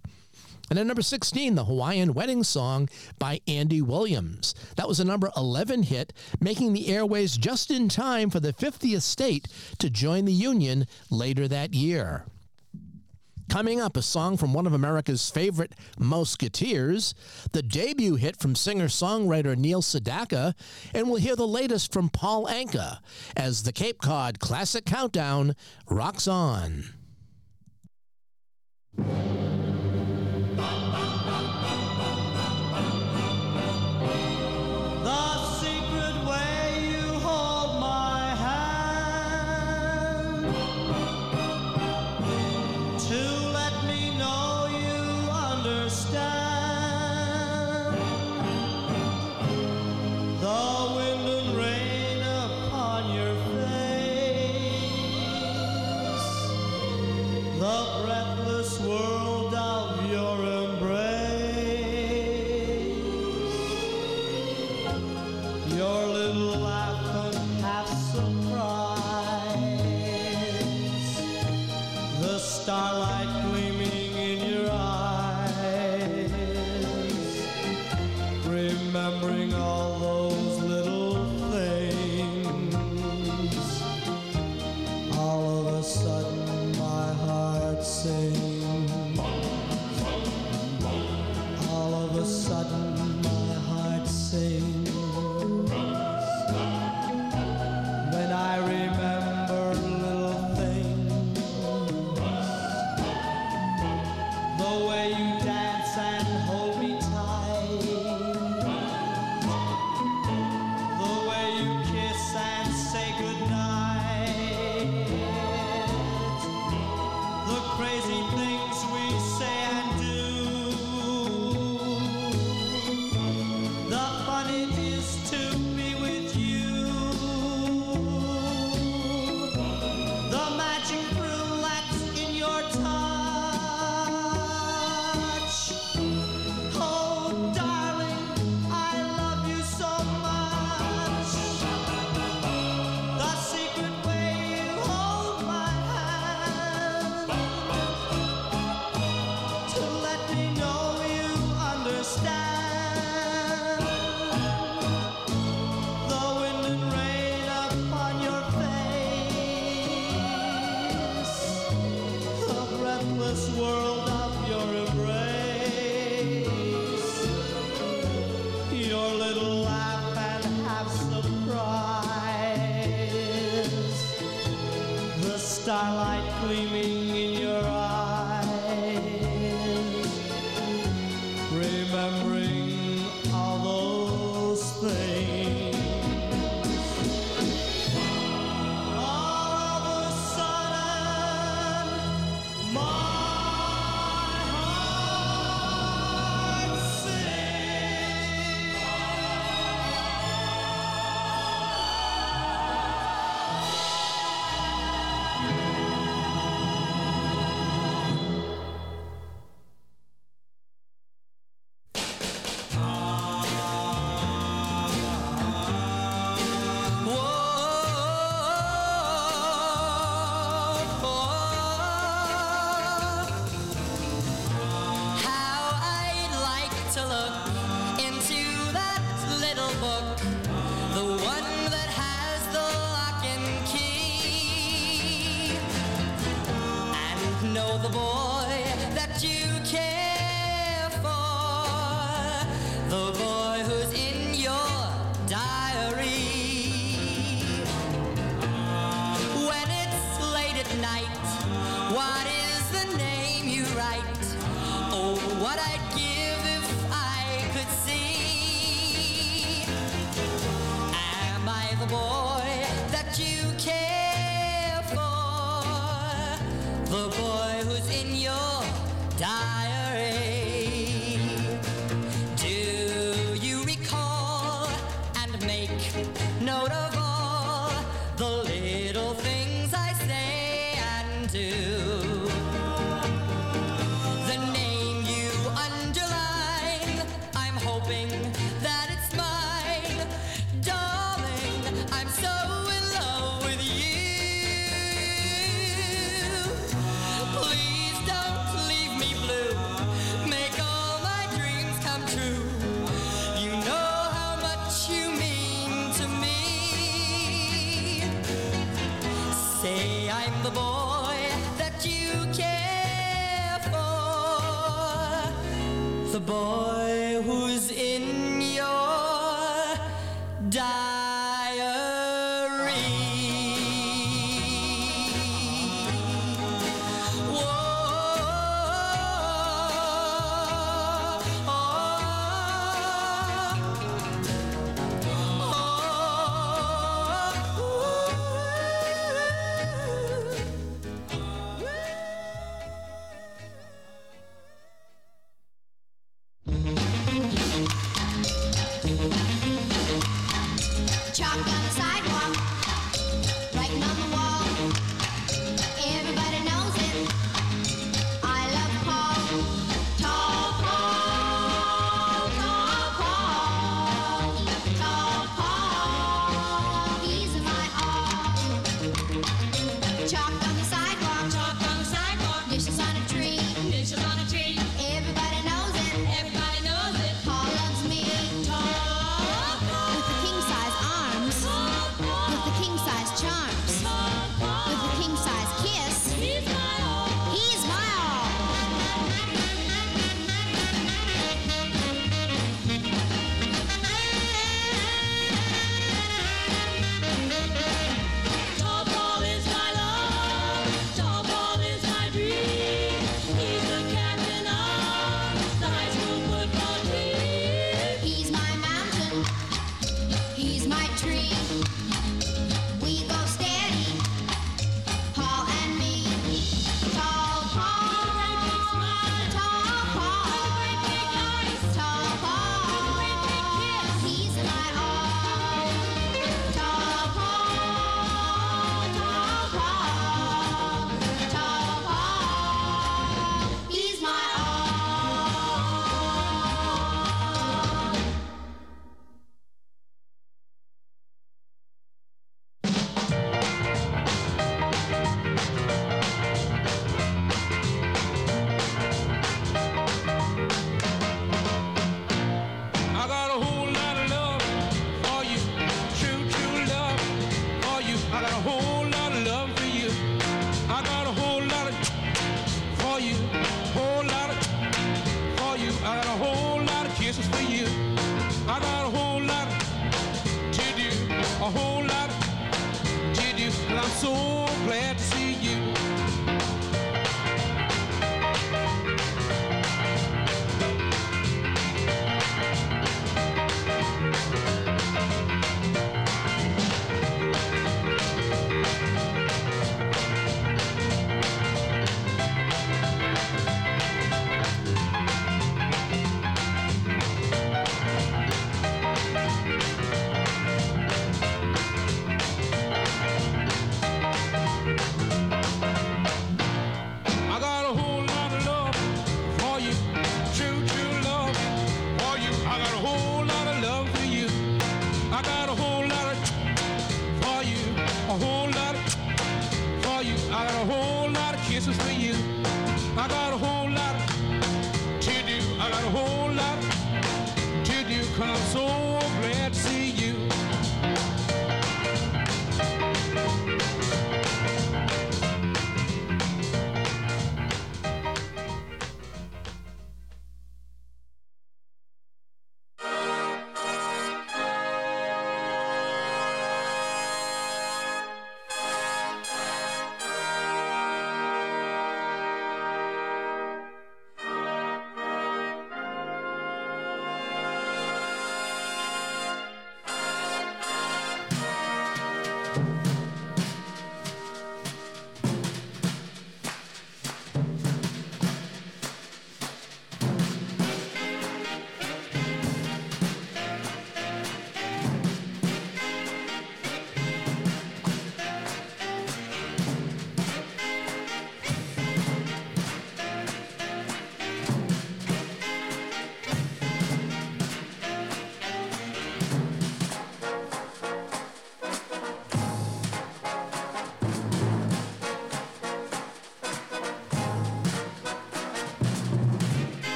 And 0.70 0.78
at 0.78 0.86
number 0.86 1.02
16, 1.02 1.54
the 1.54 1.64
Hawaiian 1.64 2.14
Wedding 2.14 2.42
Song 2.44 2.88
by 3.18 3.40
Andy 3.46 3.82
Williams. 3.82 4.54
That 4.76 4.88
was 4.88 5.00
a 5.00 5.04
number 5.04 5.30
11 5.36 5.84
hit, 5.84 6.12
making 6.40 6.72
the 6.72 6.88
airways 6.88 7.36
just 7.36 7.70
in 7.70 7.88
time 7.88 8.30
for 8.30 8.40
the 8.40 8.52
50th 8.52 9.02
state 9.02 9.48
to 9.78 9.90
join 9.90 10.24
the 10.24 10.32
Union 10.32 10.86
later 11.10 11.48
that 11.48 11.74
year. 11.74 12.24
Coming 13.52 13.82
up, 13.82 13.98
a 13.98 14.02
song 14.02 14.38
from 14.38 14.54
one 14.54 14.66
of 14.66 14.72
America's 14.72 15.28
favorite 15.28 15.74
Musketeers, 15.98 17.14
the 17.52 17.62
debut 17.62 18.14
hit 18.14 18.38
from 18.38 18.54
singer 18.54 18.86
songwriter 18.86 19.58
Neil 19.58 19.82
Sedaka, 19.82 20.54
and 20.94 21.06
we'll 21.06 21.20
hear 21.20 21.36
the 21.36 21.46
latest 21.46 21.92
from 21.92 22.08
Paul 22.08 22.46
Anka 22.46 23.00
as 23.36 23.64
the 23.64 23.72
Cape 23.72 24.00
Cod 24.00 24.40
Classic 24.40 24.86
Countdown 24.86 25.54
rocks 25.86 26.26
on. 26.26 26.84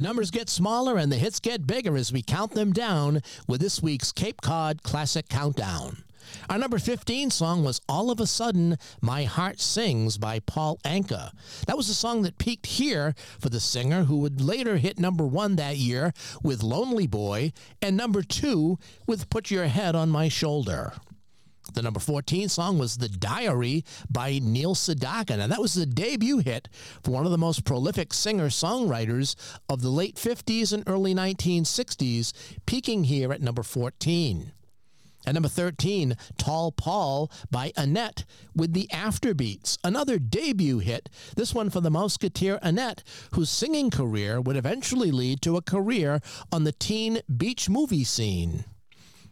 Numbers 0.00 0.30
get 0.30 0.48
smaller 0.48 0.96
and 0.96 1.12
the 1.12 1.16
hits 1.16 1.40
get 1.40 1.66
bigger 1.66 1.94
as 1.94 2.10
we 2.10 2.22
count 2.22 2.52
them 2.52 2.72
down 2.72 3.20
with 3.46 3.60
this 3.60 3.82
week's 3.82 4.12
Cape 4.12 4.40
Cod 4.40 4.82
Classic 4.82 5.28
Countdown. 5.28 6.04
Our 6.48 6.56
number 6.56 6.78
15 6.78 7.30
song 7.30 7.62
was 7.62 7.82
All 7.86 8.10
of 8.10 8.18
a 8.18 8.26
Sudden 8.26 8.78
My 9.02 9.24
Heart 9.24 9.60
Sings 9.60 10.16
by 10.16 10.40
Paul 10.40 10.78
Anka. 10.86 11.32
That 11.66 11.76
was 11.76 11.90
a 11.90 11.94
song 11.94 12.22
that 12.22 12.38
peaked 12.38 12.64
here 12.64 13.14
for 13.38 13.50
the 13.50 13.60
singer 13.60 14.04
who 14.04 14.16
would 14.20 14.40
later 14.40 14.78
hit 14.78 14.98
number 14.98 15.26
one 15.26 15.56
that 15.56 15.76
year 15.76 16.14
with 16.42 16.62
Lonely 16.62 17.06
Boy 17.06 17.52
and 17.82 17.94
number 17.94 18.22
two 18.22 18.78
with 19.06 19.28
Put 19.28 19.50
Your 19.50 19.66
Head 19.66 19.94
on 19.94 20.08
My 20.08 20.28
Shoulder. 20.28 20.94
The 21.74 21.82
number 21.82 22.00
14 22.00 22.48
song 22.48 22.78
was 22.78 22.96
The 22.96 23.08
Diary 23.08 23.84
by 24.10 24.40
Neil 24.42 24.74
Sedaka. 24.74 25.38
And 25.38 25.52
that 25.52 25.60
was 25.60 25.74
the 25.74 25.86
debut 25.86 26.38
hit 26.38 26.68
for 27.02 27.12
one 27.12 27.24
of 27.24 27.30
the 27.30 27.38
most 27.38 27.64
prolific 27.64 28.12
singer 28.12 28.48
songwriters 28.48 29.36
of 29.68 29.82
the 29.82 29.90
late 29.90 30.16
50s 30.16 30.72
and 30.72 30.84
early 30.86 31.14
1960s, 31.14 32.32
peaking 32.66 33.04
here 33.04 33.32
at 33.32 33.42
number 33.42 33.62
14. 33.62 34.52
At 35.26 35.34
number 35.34 35.50
13, 35.50 36.16
Tall 36.38 36.72
Paul 36.72 37.30
by 37.50 37.72
Annette 37.76 38.24
with 38.56 38.72
the 38.72 38.88
Afterbeats, 38.90 39.76
another 39.84 40.18
debut 40.18 40.78
hit, 40.78 41.10
this 41.36 41.54
one 41.54 41.68
for 41.68 41.80
the 41.80 41.90
Musketeer 41.90 42.58
Annette, 42.62 43.04
whose 43.34 43.50
singing 43.50 43.90
career 43.90 44.40
would 44.40 44.56
eventually 44.56 45.10
lead 45.10 45.42
to 45.42 45.58
a 45.58 45.62
career 45.62 46.20
on 46.50 46.64
the 46.64 46.72
teen 46.72 47.20
beach 47.36 47.68
movie 47.68 48.04
scene. 48.04 48.64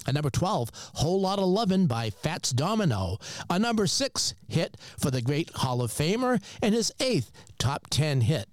At 0.08 0.14
number 0.14 0.30
12, 0.30 0.70
Whole 0.94 1.20
Lot 1.20 1.38
of 1.38 1.44
Lovin' 1.44 1.86
by 1.86 2.08
Fats 2.08 2.50
Domino, 2.52 3.18
a 3.50 3.58
number 3.58 3.86
6 3.86 4.34
hit 4.48 4.78
for 4.98 5.10
the 5.10 5.20
great 5.20 5.50
Hall 5.50 5.82
of 5.82 5.92
Famer 5.92 6.42
and 6.62 6.74
his 6.74 6.90
eighth 6.98 7.30
top 7.58 7.88
10 7.90 8.22
hit. 8.22 8.48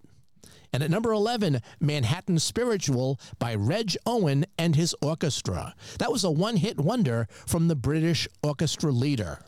And 0.73 0.84
at 0.84 0.91
number 0.91 1.14
11, 1.14 1.61
Manhattan 1.80 2.40
Spiritual 2.40 3.22
by 3.40 3.56
Reg 3.56 3.95
Owen 4.06 4.45
and 4.57 4.76
his 4.76 4.94
orchestra. 5.02 5.73
That 5.98 6.11
was 6.11 6.26
a 6.26 6.30
one 6.30 6.57
hit 6.57 6.77
wonder 6.77 7.26
from 7.48 7.69
the 7.69 7.76
British 7.77 8.27
orchestra 8.44 8.91
leader. 8.91 9.40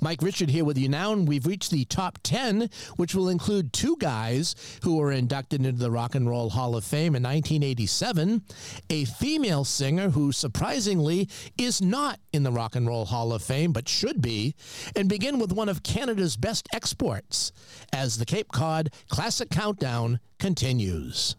Mike 0.00 0.22
Richard 0.22 0.50
here 0.50 0.64
with 0.64 0.78
you 0.78 0.88
now, 0.88 1.12
and 1.12 1.28
we've 1.28 1.46
reached 1.46 1.70
the 1.70 1.84
top 1.84 2.18
10, 2.22 2.70
which 2.96 3.14
will 3.14 3.28
include 3.28 3.72
two 3.72 3.96
guys 3.98 4.54
who 4.82 4.96
were 4.96 5.12
inducted 5.12 5.64
into 5.64 5.78
the 5.78 5.90
Rock 5.90 6.14
and 6.14 6.28
Roll 6.28 6.50
Hall 6.50 6.74
of 6.74 6.84
Fame 6.84 7.14
in 7.14 7.22
1987, 7.22 8.42
a 8.88 9.04
female 9.04 9.64
singer 9.64 10.10
who 10.10 10.32
surprisingly 10.32 11.28
is 11.58 11.82
not 11.82 12.18
in 12.32 12.42
the 12.42 12.52
Rock 12.52 12.76
and 12.76 12.86
Roll 12.86 13.04
Hall 13.04 13.32
of 13.32 13.42
Fame 13.42 13.72
but 13.72 13.88
should 13.88 14.22
be, 14.22 14.54
and 14.96 15.08
begin 15.08 15.38
with 15.38 15.52
one 15.52 15.68
of 15.68 15.82
Canada's 15.82 16.36
best 16.36 16.68
exports 16.72 17.52
as 17.92 18.18
the 18.18 18.24
Cape 18.24 18.52
Cod 18.52 18.90
Classic 19.08 19.50
Countdown 19.50 20.20
continues. 20.38 21.36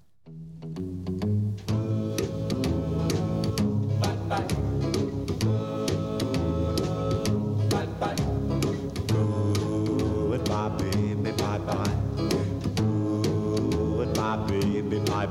Goodbye, 4.31 4.70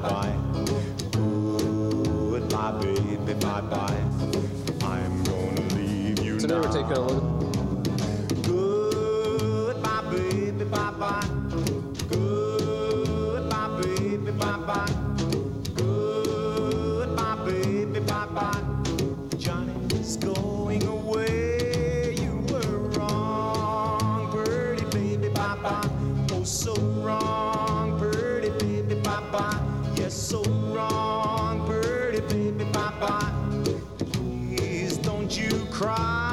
bye 0.03 0.09
bye. 0.09 0.37
Goodbye, 1.13 2.73
baby, 2.81 3.35
bye 3.35 3.61
bye. 3.61 4.05
I'm 4.83 5.23
gonna 5.25 5.75
leave 5.75 6.21
you 6.21 6.39
Today 6.39 6.55
now. 6.55 6.61
we're 6.63 6.73
taking 6.73 6.93
a 6.93 7.01
look. 7.01 7.25
Goodbye, 8.47 10.11
baby, 10.11 10.65
bye 10.65 10.91
bye. 10.99 11.40
Cry. 35.81 36.30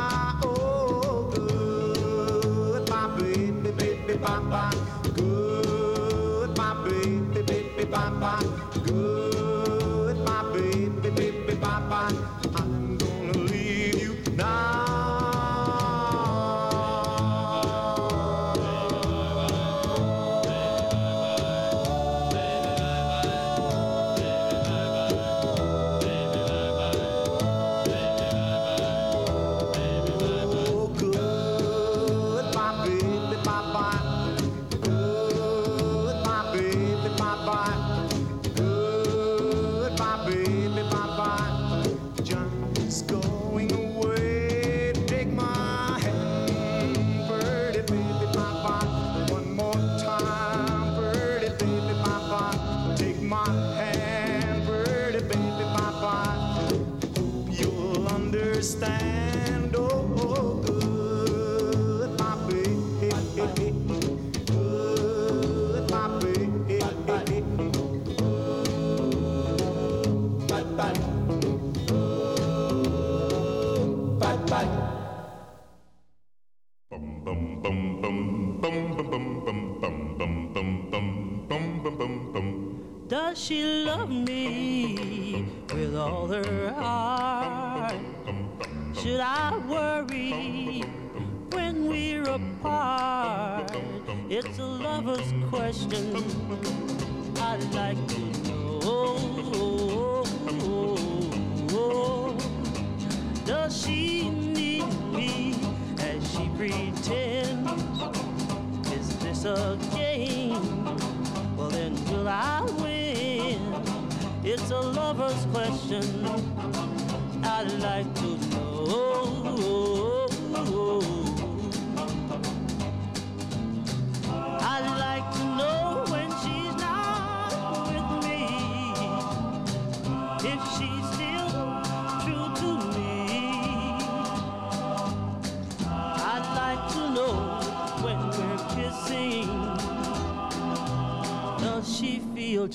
She 83.48 83.77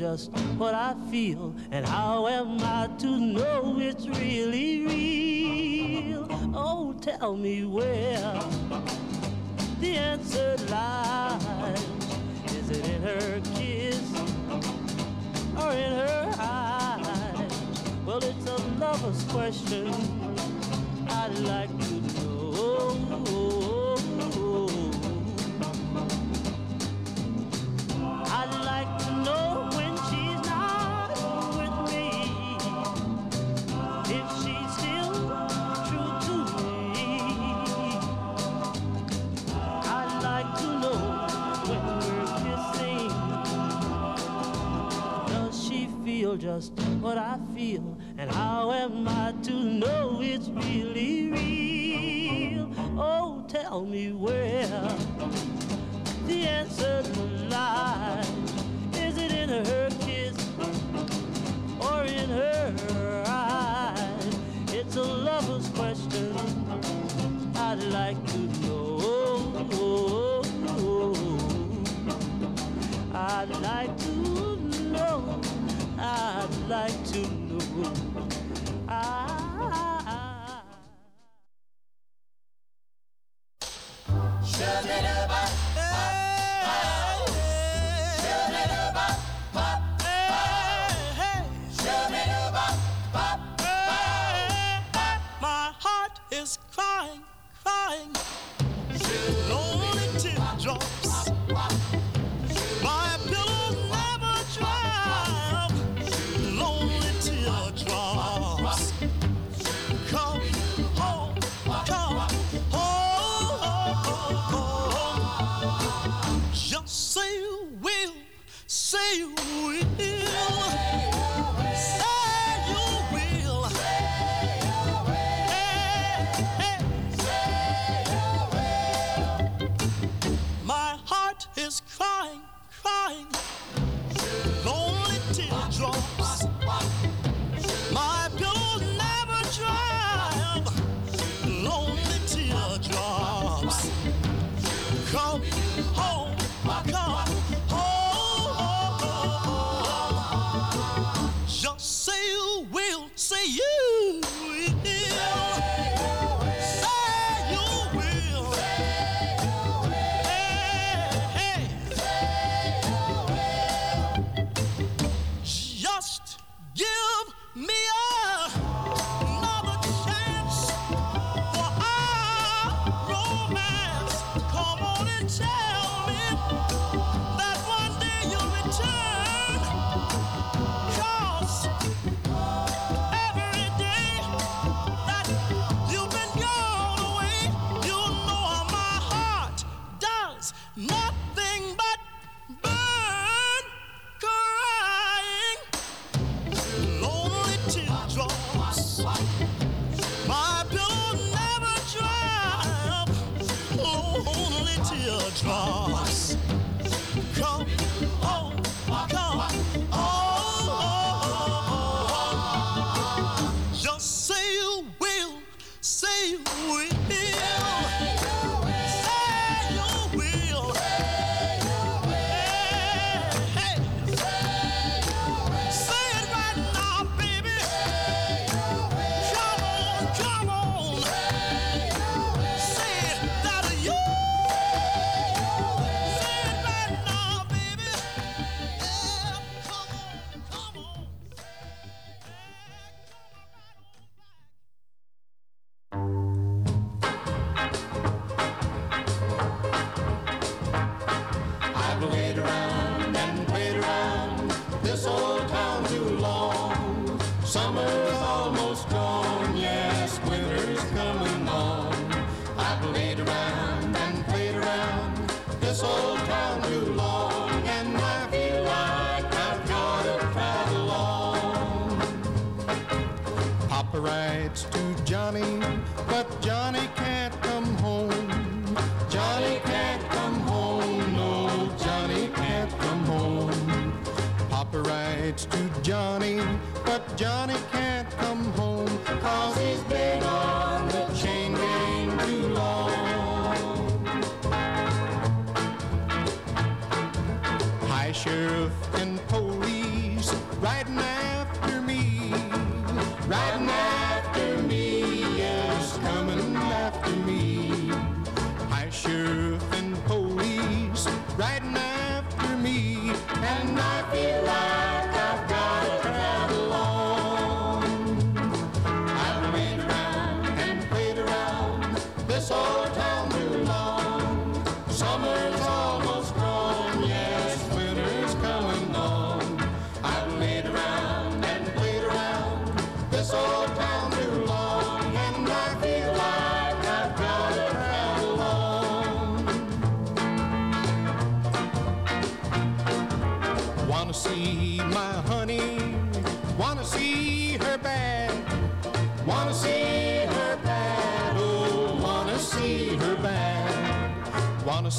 just 0.02 0.32
what 0.58 0.74
I 0.74 0.96
feel? 1.12 1.54
And 1.70 1.86
how 1.86 2.26
am 2.26 2.58
I 2.60 2.88
to 2.98 3.06
know 3.20 3.76
it's 3.78 4.08
really 4.08 4.84
real? 4.84 6.26
Oh, 6.52 6.92
tell 7.00 7.36
me 7.36 7.64
where 7.64 8.11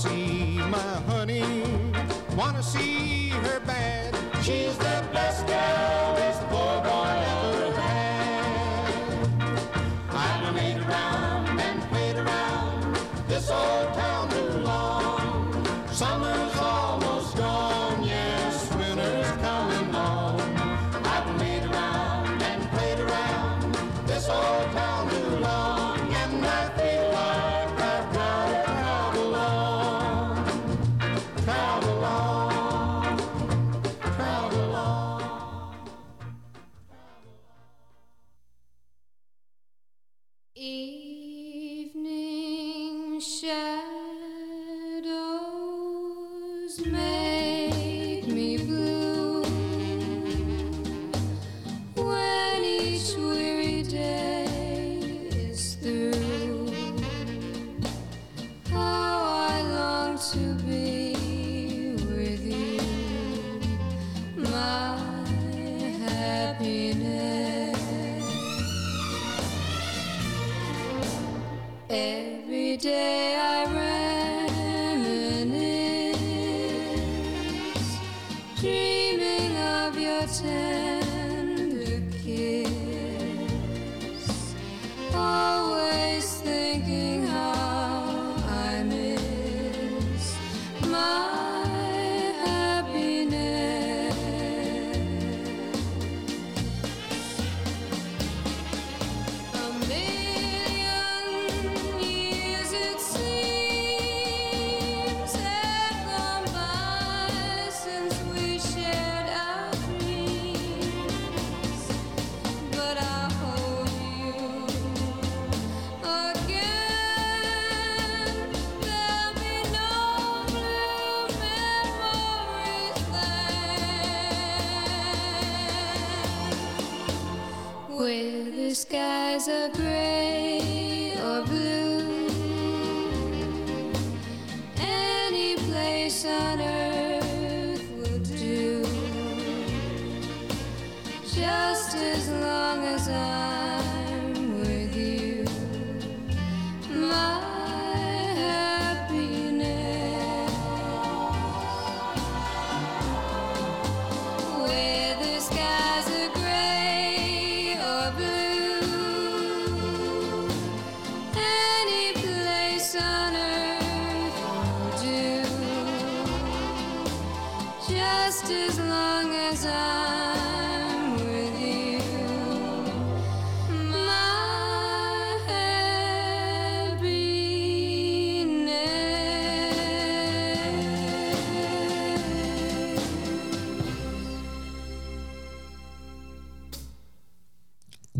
Wanna 0.04 0.53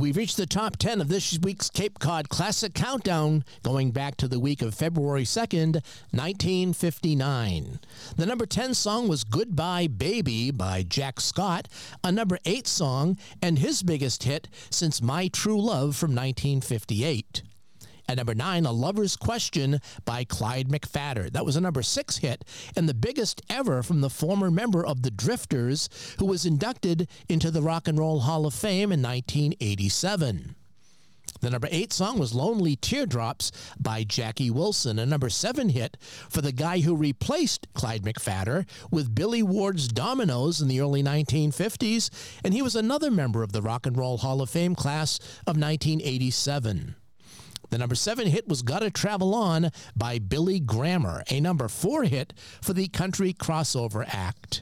We've 0.04 0.18
reached 0.18 0.36
the 0.36 0.46
top 0.46 0.76
10 0.76 1.00
of 1.00 1.08
this 1.08 1.40
week's 1.42 1.70
Cape 1.70 1.98
Cod 1.98 2.28
Classic 2.28 2.74
Countdown, 2.74 3.46
going 3.64 3.92
back 3.92 4.18
to 4.18 4.28
the 4.28 4.38
week 4.38 4.62
of 4.62 4.76
February 4.76 5.24
2nd, 5.24 5.76
1959. 6.12 7.80
The 8.18 8.26
number 8.26 8.46
10 8.46 8.74
song 8.74 9.08
was 9.08 9.24
Goodbye 9.24 9.88
Baby 9.88 10.52
by 10.52 10.84
Jack 10.84 11.22
Scott, 11.22 11.70
a 12.04 12.12
number 12.12 12.38
8 12.44 12.68
song, 12.68 13.18
and 13.42 13.60
his 13.60 13.82
biggest 13.82 14.24
hit 14.24 14.50
since 14.70 15.02
My 15.02 15.30
True 15.30 15.62
Love 15.62 15.96
from 15.96 16.14
1958. 16.14 17.44
At 18.14 18.18
number 18.18 18.36
nine, 18.36 18.68
A 18.68 18.72
Lover's 18.72 19.16
Question 19.16 19.82
by 20.06 20.24
Clyde 20.24 20.68
McPhatter. 20.70 21.32
That 21.32 21.48
was 21.48 21.56
a 21.56 21.62
number 21.62 21.82
six 21.82 22.18
hit 22.18 22.46
and 22.76 22.88
the 22.88 22.94
biggest 22.94 23.42
ever 23.50 23.82
from 23.82 24.02
the 24.02 24.10
former 24.12 24.52
member 24.52 24.86
of 24.86 25.02
the 25.02 25.10
Drifters, 25.10 25.90
who 26.20 26.28
was 26.28 26.46
inducted 26.46 27.10
into 27.28 27.50
the 27.50 27.64
Rock 27.64 27.88
and 27.88 27.98
Roll 27.98 28.20
Hall 28.20 28.46
of 28.46 28.54
Fame 28.54 28.92
in 28.92 29.02
1987. 29.02 30.54
The 31.42 31.50
number 31.50 31.68
eight 31.72 31.92
song 31.92 32.20
was 32.20 32.36
Lonely 32.36 32.76
Teardrops 32.76 33.52
by 33.80 34.04
Jackie 34.04 34.52
Wilson, 34.52 35.00
a 35.00 35.08
number 35.08 35.30
seven 35.30 35.70
hit 35.70 35.98
for 36.30 36.42
the 36.42 36.52
guy 36.52 36.82
who 36.82 36.96
replaced 36.96 37.66
Clyde 37.74 38.04
McPhatter 38.04 38.70
with 38.92 39.16
Billy 39.16 39.42
Ward's 39.42 39.88
Dominoes 39.88 40.62
in 40.62 40.68
the 40.68 40.82
early 40.82 41.02
1950s, 41.02 42.12
and 42.44 42.54
he 42.54 42.62
was 42.62 42.76
another 42.76 43.10
member 43.10 43.42
of 43.42 43.54
the 43.54 43.64
Rock 43.64 43.88
and 43.88 43.98
Roll 43.98 44.20
Hall 44.20 44.40
of 44.40 44.52
Fame 44.52 44.76
class 44.76 45.18
of 45.48 45.58
1987. 45.58 46.96
The 47.70 47.78
number 47.78 47.96
seven 47.96 48.28
hit 48.28 48.48
was 48.48 48.62
Gotta 48.62 48.92
Travel 48.92 49.34
On 49.34 49.72
by 49.96 50.20
Billy 50.20 50.60
Grammer, 50.60 51.24
a 51.30 51.40
number 51.40 51.68
four 51.68 52.04
hit 52.04 52.34
for 52.62 52.74
the 52.74 52.88
Country 52.88 53.34
Crossover 53.34 54.06
Act. 54.08 54.62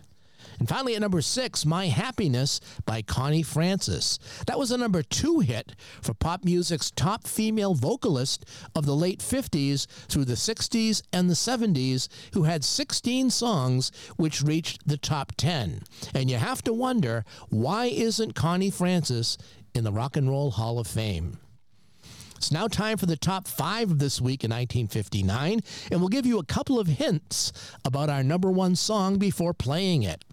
And 0.61 0.69
finally, 0.69 0.93
at 0.93 1.01
number 1.01 1.21
six, 1.21 1.65
My 1.65 1.87
Happiness 1.87 2.61
by 2.85 3.01
Connie 3.01 3.41
Francis. 3.41 4.19
That 4.45 4.59
was 4.59 4.69
a 4.69 4.77
number 4.77 5.01
two 5.01 5.39
hit 5.39 5.73
for 6.03 6.13
pop 6.13 6.45
music's 6.45 6.91
top 6.91 7.25
female 7.25 7.73
vocalist 7.73 8.45
of 8.75 8.85
the 8.85 8.95
late 8.95 9.21
50s 9.21 9.87
through 10.07 10.25
the 10.25 10.35
60s 10.35 11.01
and 11.11 11.27
the 11.27 11.33
70s, 11.33 12.09
who 12.35 12.43
had 12.43 12.63
16 12.63 13.31
songs 13.31 13.91
which 14.17 14.43
reached 14.43 14.87
the 14.87 14.97
top 14.97 15.33
10. 15.35 15.81
And 16.13 16.29
you 16.29 16.37
have 16.37 16.61
to 16.65 16.73
wonder 16.73 17.25
why 17.49 17.85
isn't 17.85 18.35
Connie 18.35 18.69
Francis 18.69 19.39
in 19.73 19.83
the 19.83 19.91
Rock 19.91 20.15
and 20.15 20.29
Roll 20.29 20.51
Hall 20.51 20.77
of 20.77 20.85
Fame? 20.85 21.39
It's 22.41 22.51
now 22.51 22.67
time 22.67 22.97
for 22.97 23.05
the 23.05 23.15
top 23.15 23.47
five 23.47 23.91
of 23.91 23.99
this 23.99 24.19
week 24.19 24.43
in 24.43 24.49
1959, 24.49 25.59
and 25.91 25.99
we'll 25.99 26.09
give 26.09 26.25
you 26.25 26.39
a 26.39 26.43
couple 26.43 26.79
of 26.79 26.87
hints 26.87 27.53
about 27.85 28.09
our 28.09 28.23
number 28.23 28.49
one 28.49 28.75
song 28.75 29.19
before 29.19 29.53
playing 29.53 30.01
it. 30.01 30.25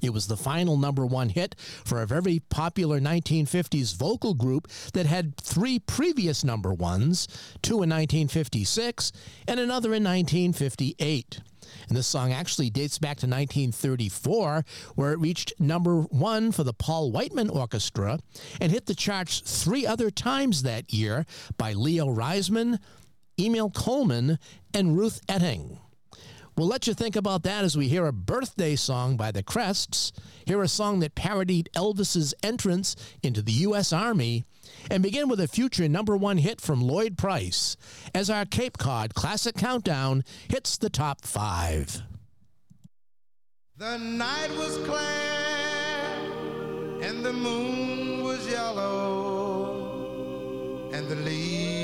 It 0.00 0.10
was 0.10 0.28
the 0.28 0.36
final 0.36 0.76
number 0.76 1.04
one 1.04 1.30
hit 1.30 1.56
for 1.58 2.00
a 2.00 2.06
very 2.06 2.38
popular 2.48 3.00
1950s 3.00 3.96
vocal 3.96 4.34
group 4.34 4.68
that 4.92 5.06
had 5.06 5.36
three 5.36 5.80
previous 5.80 6.44
number 6.44 6.72
ones, 6.72 7.26
two 7.60 7.82
in 7.82 7.90
1956 7.90 9.10
and 9.48 9.58
another 9.58 9.88
in 9.94 10.04
1958. 10.04 11.40
And 11.88 11.96
this 11.96 12.06
song 12.06 12.32
actually 12.32 12.70
dates 12.70 12.98
back 12.98 13.18
to 13.18 13.26
1934, 13.26 14.64
where 14.94 15.12
it 15.12 15.18
reached 15.18 15.52
number 15.58 16.02
one 16.02 16.52
for 16.52 16.64
the 16.64 16.72
Paul 16.72 17.10
Whiteman 17.10 17.50
Orchestra 17.50 18.18
and 18.60 18.72
hit 18.72 18.86
the 18.86 18.94
charts 18.94 19.40
three 19.40 19.86
other 19.86 20.10
times 20.10 20.62
that 20.62 20.92
year 20.92 21.26
by 21.56 21.72
Leo 21.72 22.06
Reisman, 22.06 22.78
Emil 23.38 23.70
Coleman, 23.70 24.38
and 24.72 24.96
Ruth 24.96 25.20
Etting. 25.28 25.78
We'll 26.56 26.68
let 26.68 26.86
you 26.86 26.94
think 26.94 27.16
about 27.16 27.42
that 27.42 27.64
as 27.64 27.76
we 27.76 27.88
hear 27.88 28.06
a 28.06 28.14
birthday 28.14 28.76
song 28.76 29.18
by 29.18 29.30
the 29.30 29.42
Crests, 29.42 30.10
hear 30.46 30.62
a 30.62 30.68
song 30.68 31.00
that 31.00 31.14
parodied 31.14 31.68
Elvis's 31.76 32.34
entrance 32.42 32.96
into 33.22 33.42
the 33.42 33.52
U.S. 33.52 33.92
Army, 33.92 34.44
and 34.90 35.02
begin 35.02 35.28
with 35.28 35.40
a 35.40 35.48
future 35.48 35.88
number 35.88 36.16
one 36.16 36.38
hit 36.38 36.60
from 36.60 36.80
Lloyd 36.80 37.18
Price 37.18 37.76
as 38.14 38.30
our 38.30 38.44
Cape 38.44 38.78
Cod 38.78 39.14
Classic 39.14 39.54
Countdown 39.54 40.24
hits 40.48 40.76
the 40.76 40.90
top 40.90 41.24
five. 41.24 42.02
The 43.76 43.98
night 43.98 44.50
was 44.56 44.78
clear 44.78 45.00
and 47.02 47.24
the 47.24 47.32
moon 47.32 48.24
was 48.24 48.48
yellow 48.48 49.76
and 50.92 51.08
the 51.08 51.16
leaves 51.16 51.75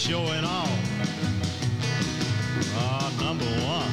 showing 0.00 0.44
off. 0.44 0.70
Ah, 2.74 3.12
number 3.20 3.44
one. 3.44 3.92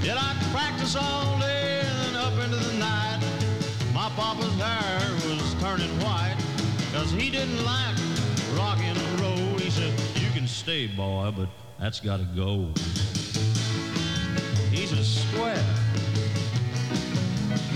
Did 0.00 0.16
I 0.16 0.34
practice 0.50 0.96
all 0.96 1.38
day 1.38 1.82
and 1.84 2.16
up 2.16 2.32
into 2.42 2.56
the 2.56 2.72
night? 2.78 3.20
My 3.92 4.08
papa's 4.16 4.54
hair 4.54 5.10
was 5.28 5.54
turning 5.60 5.90
white, 6.00 6.38
cause 6.94 7.10
he 7.10 7.30
didn't 7.30 7.62
like 7.66 7.96
rock 8.56 8.78
and 8.80 8.98
roll. 9.20 9.58
He 9.58 9.68
said, 9.68 9.92
you 10.14 10.30
can 10.30 10.48
stay, 10.48 10.86
boy, 10.86 11.30
but 11.36 11.48
that's 11.78 12.00
gotta 12.00 12.26
go. 12.34 12.70
He's 14.70 14.92
a 14.92 15.04
square. 15.04 15.62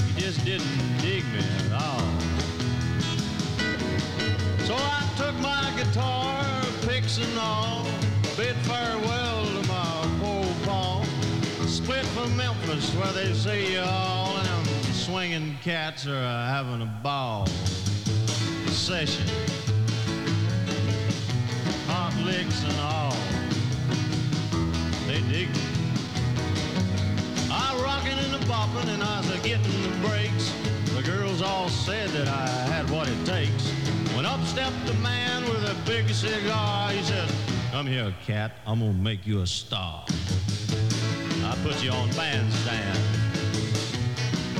He 0.07 0.20
just 0.23 0.43
didn't 0.47 0.97
dig 1.03 1.25
me 1.27 1.41
at 1.66 1.73
all. 1.83 2.09
So 4.65 4.75
I 4.75 5.03
took 5.16 5.35
my 5.41 5.73
guitar, 5.79 6.38
and 7.20 7.39
all, 7.39 7.85
bid 8.36 8.55
farewell 8.66 9.45
to 9.45 9.69
my 9.69 10.19
poor 10.20 10.45
pa. 10.65 11.03
Split 11.66 12.05
for 12.07 12.28
Memphis, 12.28 12.95
where 12.95 13.12
they 13.12 13.32
see 13.32 13.74
you 13.74 13.81
all, 13.81 14.36
and 14.36 14.47
them 14.47 14.93
swinging 14.93 15.57
cats 15.62 16.07
are 16.07 16.15
uh, 16.15 16.47
having 16.47 16.82
a 16.82 17.01
ball. 17.03 17.47
Session. 18.69 19.27
Hot 21.89 22.15
licks 22.24 22.62
and 22.65 22.78
all. 22.81 23.16
They 25.07 25.20
dig 25.32 25.49
me. 25.49 25.62
I 27.51 27.81
rockin' 27.82 28.19
and 28.19 28.35
a 28.35 28.47
boppin' 28.47 28.89
and 28.95 29.03
I 29.03 29.19
was 29.20 29.31
a 29.31 29.39
getting 29.39 29.82
the 29.82 30.09
breaks. 30.09 30.53
The 30.95 31.03
girls 31.03 31.43
all 31.43 31.69
said 31.69 32.11
that 32.11 32.28
I 32.28 32.47
had 32.70 32.89
what 32.90 33.09
it 33.09 33.24
takes. 33.24 33.77
When 34.19 34.27
up 34.27 34.45
stepped 34.47 34.90
a 34.90 34.95
man 34.95 35.45
with 35.45 35.62
a 35.70 35.77
big 35.86 36.09
cigar, 36.09 36.90
he 36.90 37.01
said, 37.05 37.31
Come 37.70 37.86
here, 37.86 38.12
cat, 38.27 38.51
I'm 38.66 38.81
gonna 38.81 38.93
make 38.93 39.24
you 39.24 39.43
a 39.43 39.47
star. 39.47 40.05
I 41.45 41.57
put 41.62 41.81
you 41.85 41.93
on 41.93 42.11
bandstand, 42.16 42.99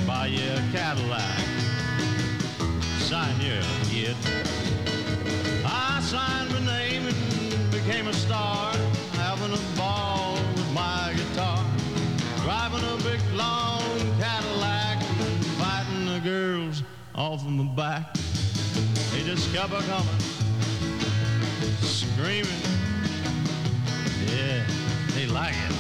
buy 0.07 0.27
you 0.29 0.49
a 0.49 0.63
Cadillac, 0.71 1.41
sign 3.01 3.35
you, 3.41 3.61
kid. 3.91 4.15
I 5.67 5.99
signed 6.05 6.53
my 6.53 6.65
name 6.65 7.09
and 7.09 7.73
became 7.73 8.07
a 8.07 8.15
star, 8.15 8.73
having 9.15 9.53
a 9.53 9.77
ball 9.77 10.35
with 10.55 10.73
my 10.73 11.13
guitar, 11.17 11.65
driving 12.45 12.85
a 12.89 12.97
big 13.03 13.21
long 13.35 13.83
Cadillac, 14.21 15.03
fighting 15.59 16.07
the 16.07 16.21
girls 16.21 16.85
off 17.17 17.45
of 17.45 17.51
my 17.51 17.65
back. 17.75 18.28
Just 19.29 19.53
kept 19.55 19.75
a 19.75 19.83
coming, 19.83 20.21
screaming. 21.83 22.51
Yeah, 24.27 24.65
they 25.15 25.27
like 25.27 25.53
it. 25.53 25.73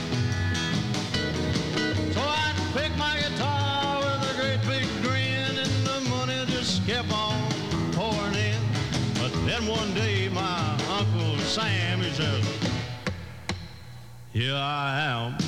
So 2.12 2.20
I 2.20 2.52
picked 2.74 2.98
my 2.98 3.16
guitar 3.18 4.00
with 4.00 4.30
a 4.30 4.34
great 4.38 4.60
big 4.68 4.86
grin, 5.02 5.56
and 5.56 5.70
the 5.86 6.10
money 6.10 6.44
just 6.48 6.86
kept 6.86 7.10
on 7.10 7.50
pouring 7.92 8.34
in. 8.34 8.60
But 9.14 9.32
then 9.46 9.66
one 9.66 9.94
day, 9.94 10.28
my 10.28 10.76
Uncle 10.90 11.38
Sam, 11.38 12.00
he 12.00 12.10
says, 12.10 12.44
Here 14.30 14.54
I 14.54 15.00
am. 15.00 15.38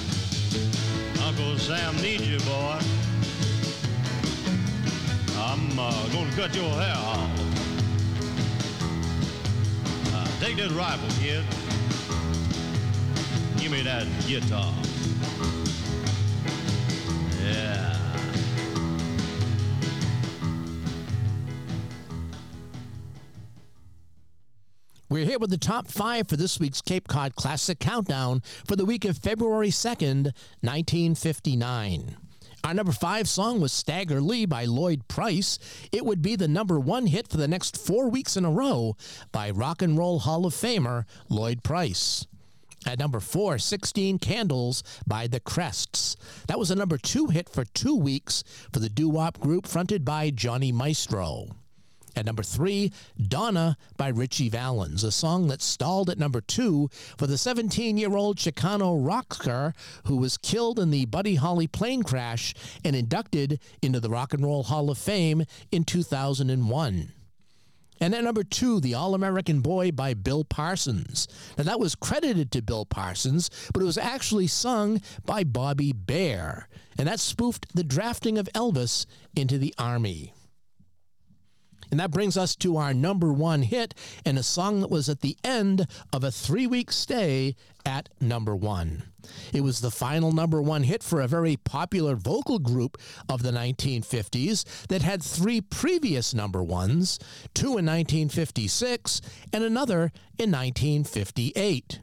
Uncle 1.23 1.59
Sam 1.59 1.95
needs 1.97 2.27
you, 2.27 2.39
boy. 2.39 2.79
I'm 5.37 5.79
uh, 5.79 5.91
to 6.13 6.35
cut 6.35 6.55
your 6.57 6.71
hair 6.71 6.97
off. 6.97 7.50
Take 10.41 10.57
this 10.57 10.73
rifle, 10.73 11.07
kid. 11.23 11.45
Give 13.61 13.71
me 13.71 13.83
that 13.83 14.07
guitar. 14.27 14.73
Yeah. 17.45 17.95
We're 25.11 25.27
here 25.27 25.39
with 25.39 25.51
the 25.51 25.59
top 25.59 25.89
five 25.89 26.27
for 26.27 26.37
this 26.37 26.59
week's 26.59 26.81
Cape 26.81 27.07
Cod 27.07 27.35
Classic 27.35 27.79
Countdown 27.79 28.41
for 28.67 28.77
the 28.77 28.87
week 28.87 29.05
of 29.05 29.19
February 29.19 29.69
2nd, 29.69 30.33
1959. 30.63 32.17
Our 32.63 32.75
number 32.75 32.93
five 32.93 33.29
song 33.29 33.61
was 33.61 33.73
Stagger 33.73 34.21
Lee 34.21 34.45
by 34.45 34.67
Lloyd 34.67 35.09
Price. 35.09 35.59
It 35.93 36.05
would 36.05 36.21
be 36.21 36.37
the 36.37 36.47
number 36.47 36.79
one 36.79 37.07
hit 37.07 37.29
for 37.29 37.39
the 37.39 37.49
next 37.49 37.77
four 37.77 38.09
weeks 38.09 38.37
in 38.37 38.45
a 38.45 38.51
row 38.51 38.97
by 39.33 39.51
Rock 39.51 39.81
and 39.81 39.97
Roll 39.97 40.21
Hall 40.21 40.45
of 40.45 40.55
Famer 40.55 41.05
Lloyd 41.29 41.63
Price. 41.63 42.27
At 42.87 42.99
number 42.99 43.21
four, 43.21 43.59
16 43.59 44.19
Candles 44.19 44.83
by 45.07 45.27
The 45.27 45.41
Crests. 45.41 46.17
That 46.49 46.59
was 46.59 46.71
a 46.71 46.77
number 46.77 46.99
two 46.99 47.27
hit 47.27 47.49
for 47.49 47.65
two 47.65 47.97
weeks 47.97 48.45
for 48.73 48.81
the 48.81 48.89
doo 48.89 49.09
wop 49.09 49.41
group 49.41 49.67
fronted 49.67 50.05
by 50.05 50.31
Johnny 50.31 50.73
Maestro. 50.73 51.49
At 52.17 52.27
number 52.27 52.43
three, 52.43 52.93
Donna 53.21 53.77
by 53.97 54.09
Ritchie 54.09 54.49
Valens, 54.49 55.05
a 55.05 55.13
song 55.13 55.49
that 55.49 55.63
stalled 55.63 56.11
at 56.11 56.19
number 56.19 56.41
two 56.41 56.91
for 57.17 57.27
the 57.27 57.39
17 57.39 57.97
year 57.97 58.17
old 58.17 58.37
Chicano 58.37 58.97
rocker 58.99 59.75
who 60.07 60.17
was 60.17 60.37
killed 60.37 60.79
in 60.79 60.91
the 60.91 61.07
Buddy 61.07 61.37
Holly 61.37 61.67
plane 61.67 62.03
crash 62.03 62.55
and 62.85 62.97
inducted 62.97 63.61
into 63.83 64.01
the 64.01 64.11
Rock 64.11 64.35
and 64.35 64.45
Roll 64.45 64.65
Hall 64.65 64.91
of 64.91 64.99
Fame 64.99 65.45
in 65.71 65.85
2001. 65.85 67.13
And 68.03 68.15
at 68.15 68.25
number 68.25 68.43
two, 68.43 68.81
The 68.81 68.95
All 68.95 69.15
American 69.15 69.61
Boy 69.61 69.93
by 69.93 70.15
Bill 70.15 70.43
Parsons. 70.43 71.29
Now, 71.59 71.65
that 71.65 71.79
was 71.79 71.95
credited 71.95 72.51
to 72.53 72.63
Bill 72.63 72.87
Parsons, 72.87 73.51
but 73.75 73.83
it 73.83 73.87
was 73.87 73.99
actually 73.99 74.47
sung 74.47 75.03
by 75.27 75.45
Bobby 75.45 75.93
Bare. 75.93 76.67
And 76.99 77.07
that 77.07 77.21
spoofed 77.21 77.75
the 77.75 77.85
drafting 77.85 78.39
of 78.39 78.49
Elvis 78.55 79.05
into 79.37 79.59
the 79.59 79.75
Army. 79.79 80.33
And 81.91 81.99
that 82.01 82.11
brings 82.11 82.37
us 82.37 82.55
to 82.57 82.77
our 82.77 82.95
number 82.95 83.33
one 83.33 83.63
hit 83.63 83.95
and 84.25 84.39
a 84.39 84.43
song 84.43 84.81
that 84.81 84.91
was 84.91 85.09
at 85.09 85.21
the 85.21 85.37
end 85.43 85.87
of 86.13 86.25
a 86.25 86.31
three 86.31 86.67
week 86.67 86.93
stay 86.93 87.57
at 87.85 88.09
number 88.21 88.55
one. 88.55 89.05
It 89.53 89.63
was 89.63 89.81
the 89.81 89.91
final 89.91 90.33
number 90.33 90.63
one 90.63 90.83
hit 90.83 91.03
for 91.03 91.21
a 91.21 91.29
very 91.29 91.57
popular 91.57 92.15
vocal 92.17 92.59
group 92.59 92.99
of 93.29 93.43
the 93.43 93.51
1950s 93.51 94.87
that 94.89 95.03
had 95.03 95.23
three 95.23 95.61
previous 95.61 96.35
number 96.35 96.63
ones 96.63 97.19
two 97.55 97.79
in 97.79 97.87
1956 97.87 99.21
and 99.53 99.65
another 99.65 100.13
in 100.39 100.51
1958. 100.51 102.01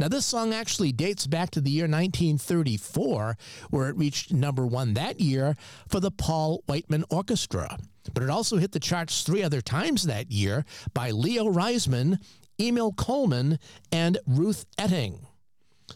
Now, 0.00 0.08
this 0.08 0.24
song 0.24 0.54
actually 0.54 0.92
dates 0.92 1.26
back 1.26 1.50
to 1.50 1.60
the 1.60 1.70
year 1.70 1.84
1934, 1.84 3.36
where 3.68 3.90
it 3.90 3.98
reached 3.98 4.32
number 4.32 4.66
one 4.66 4.94
that 4.94 5.20
year 5.20 5.56
for 5.88 6.00
the 6.00 6.10
Paul 6.10 6.62
Whiteman 6.64 7.04
Orchestra. 7.10 7.76
But 8.14 8.22
it 8.22 8.30
also 8.30 8.56
hit 8.56 8.72
the 8.72 8.80
charts 8.80 9.22
three 9.22 9.42
other 9.42 9.60
times 9.60 10.04
that 10.04 10.30
year 10.32 10.64
by 10.94 11.10
Leo 11.10 11.52
Reisman, 11.52 12.18
Emil 12.58 12.92
Coleman, 12.92 13.58
and 13.92 14.16
Ruth 14.26 14.64
Etting. 14.78 15.26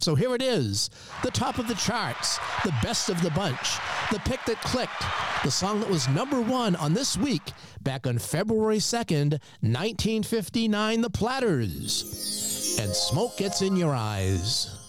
So 0.01 0.14
here 0.14 0.35
it 0.35 0.43
is, 0.43 0.90
the 1.22 1.31
top 1.31 1.59
of 1.59 1.66
the 1.66 1.74
charts, 1.74 2.39
the 2.62 2.74
best 2.82 3.09
of 3.09 3.22
the 3.22 3.31
bunch, 3.31 3.78
the 4.12 4.18
pick 4.18 4.44
that 4.44 4.60
clicked, 4.60 5.02
the 5.44 5.51
song 5.51 5.81
that 5.81 5.89
was 5.89 6.10
number 6.10 6.43
one 6.43 6.76
on 6.76 6.93
this 6.93 7.16
week 7.16 7.52
back 7.81 8.06
on 8.06 8.18
February 8.18 8.81
2nd, 8.81 9.40
1959, 9.62 11.01
The 11.01 11.09
Platters. 11.09 12.53
And 12.78 12.94
smoke 12.94 13.36
gets 13.36 13.62
in 13.62 13.76
your 13.76 13.94
eyes. 13.94 14.84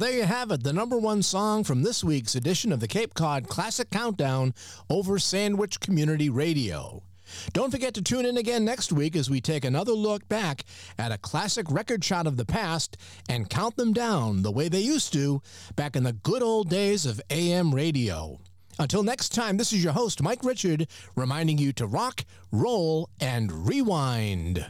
There 0.00 0.12
you 0.12 0.24
have 0.24 0.50
it, 0.50 0.62
the 0.62 0.72
number 0.72 0.96
one 0.96 1.22
song 1.22 1.62
from 1.62 1.82
this 1.82 2.02
week's 2.02 2.34
edition 2.34 2.72
of 2.72 2.80
the 2.80 2.88
Cape 2.88 3.12
Cod 3.12 3.48
Classic 3.48 3.90
Countdown 3.90 4.54
over 4.88 5.18
Sandwich 5.18 5.78
Community 5.78 6.30
Radio. 6.30 7.02
Don't 7.52 7.70
forget 7.70 7.92
to 7.92 8.02
tune 8.02 8.24
in 8.24 8.38
again 8.38 8.64
next 8.64 8.94
week 8.94 9.14
as 9.14 9.28
we 9.28 9.42
take 9.42 9.62
another 9.62 9.92
look 9.92 10.26
back 10.26 10.64
at 10.98 11.12
a 11.12 11.18
classic 11.18 11.70
record 11.70 12.02
shot 12.02 12.26
of 12.26 12.38
the 12.38 12.46
past 12.46 12.96
and 13.28 13.50
count 13.50 13.76
them 13.76 13.92
down 13.92 14.40
the 14.40 14.50
way 14.50 14.70
they 14.70 14.80
used 14.80 15.12
to 15.12 15.42
back 15.76 15.94
in 15.96 16.04
the 16.04 16.14
good 16.14 16.42
old 16.42 16.70
days 16.70 17.04
of 17.04 17.20
AM 17.28 17.74
radio. 17.74 18.40
Until 18.78 19.02
next 19.02 19.34
time, 19.34 19.58
this 19.58 19.70
is 19.70 19.84
your 19.84 19.92
host, 19.92 20.22
Mike 20.22 20.42
Richard, 20.42 20.86
reminding 21.14 21.58
you 21.58 21.74
to 21.74 21.86
rock, 21.86 22.24
roll, 22.50 23.10
and 23.20 23.68
rewind. 23.68 24.64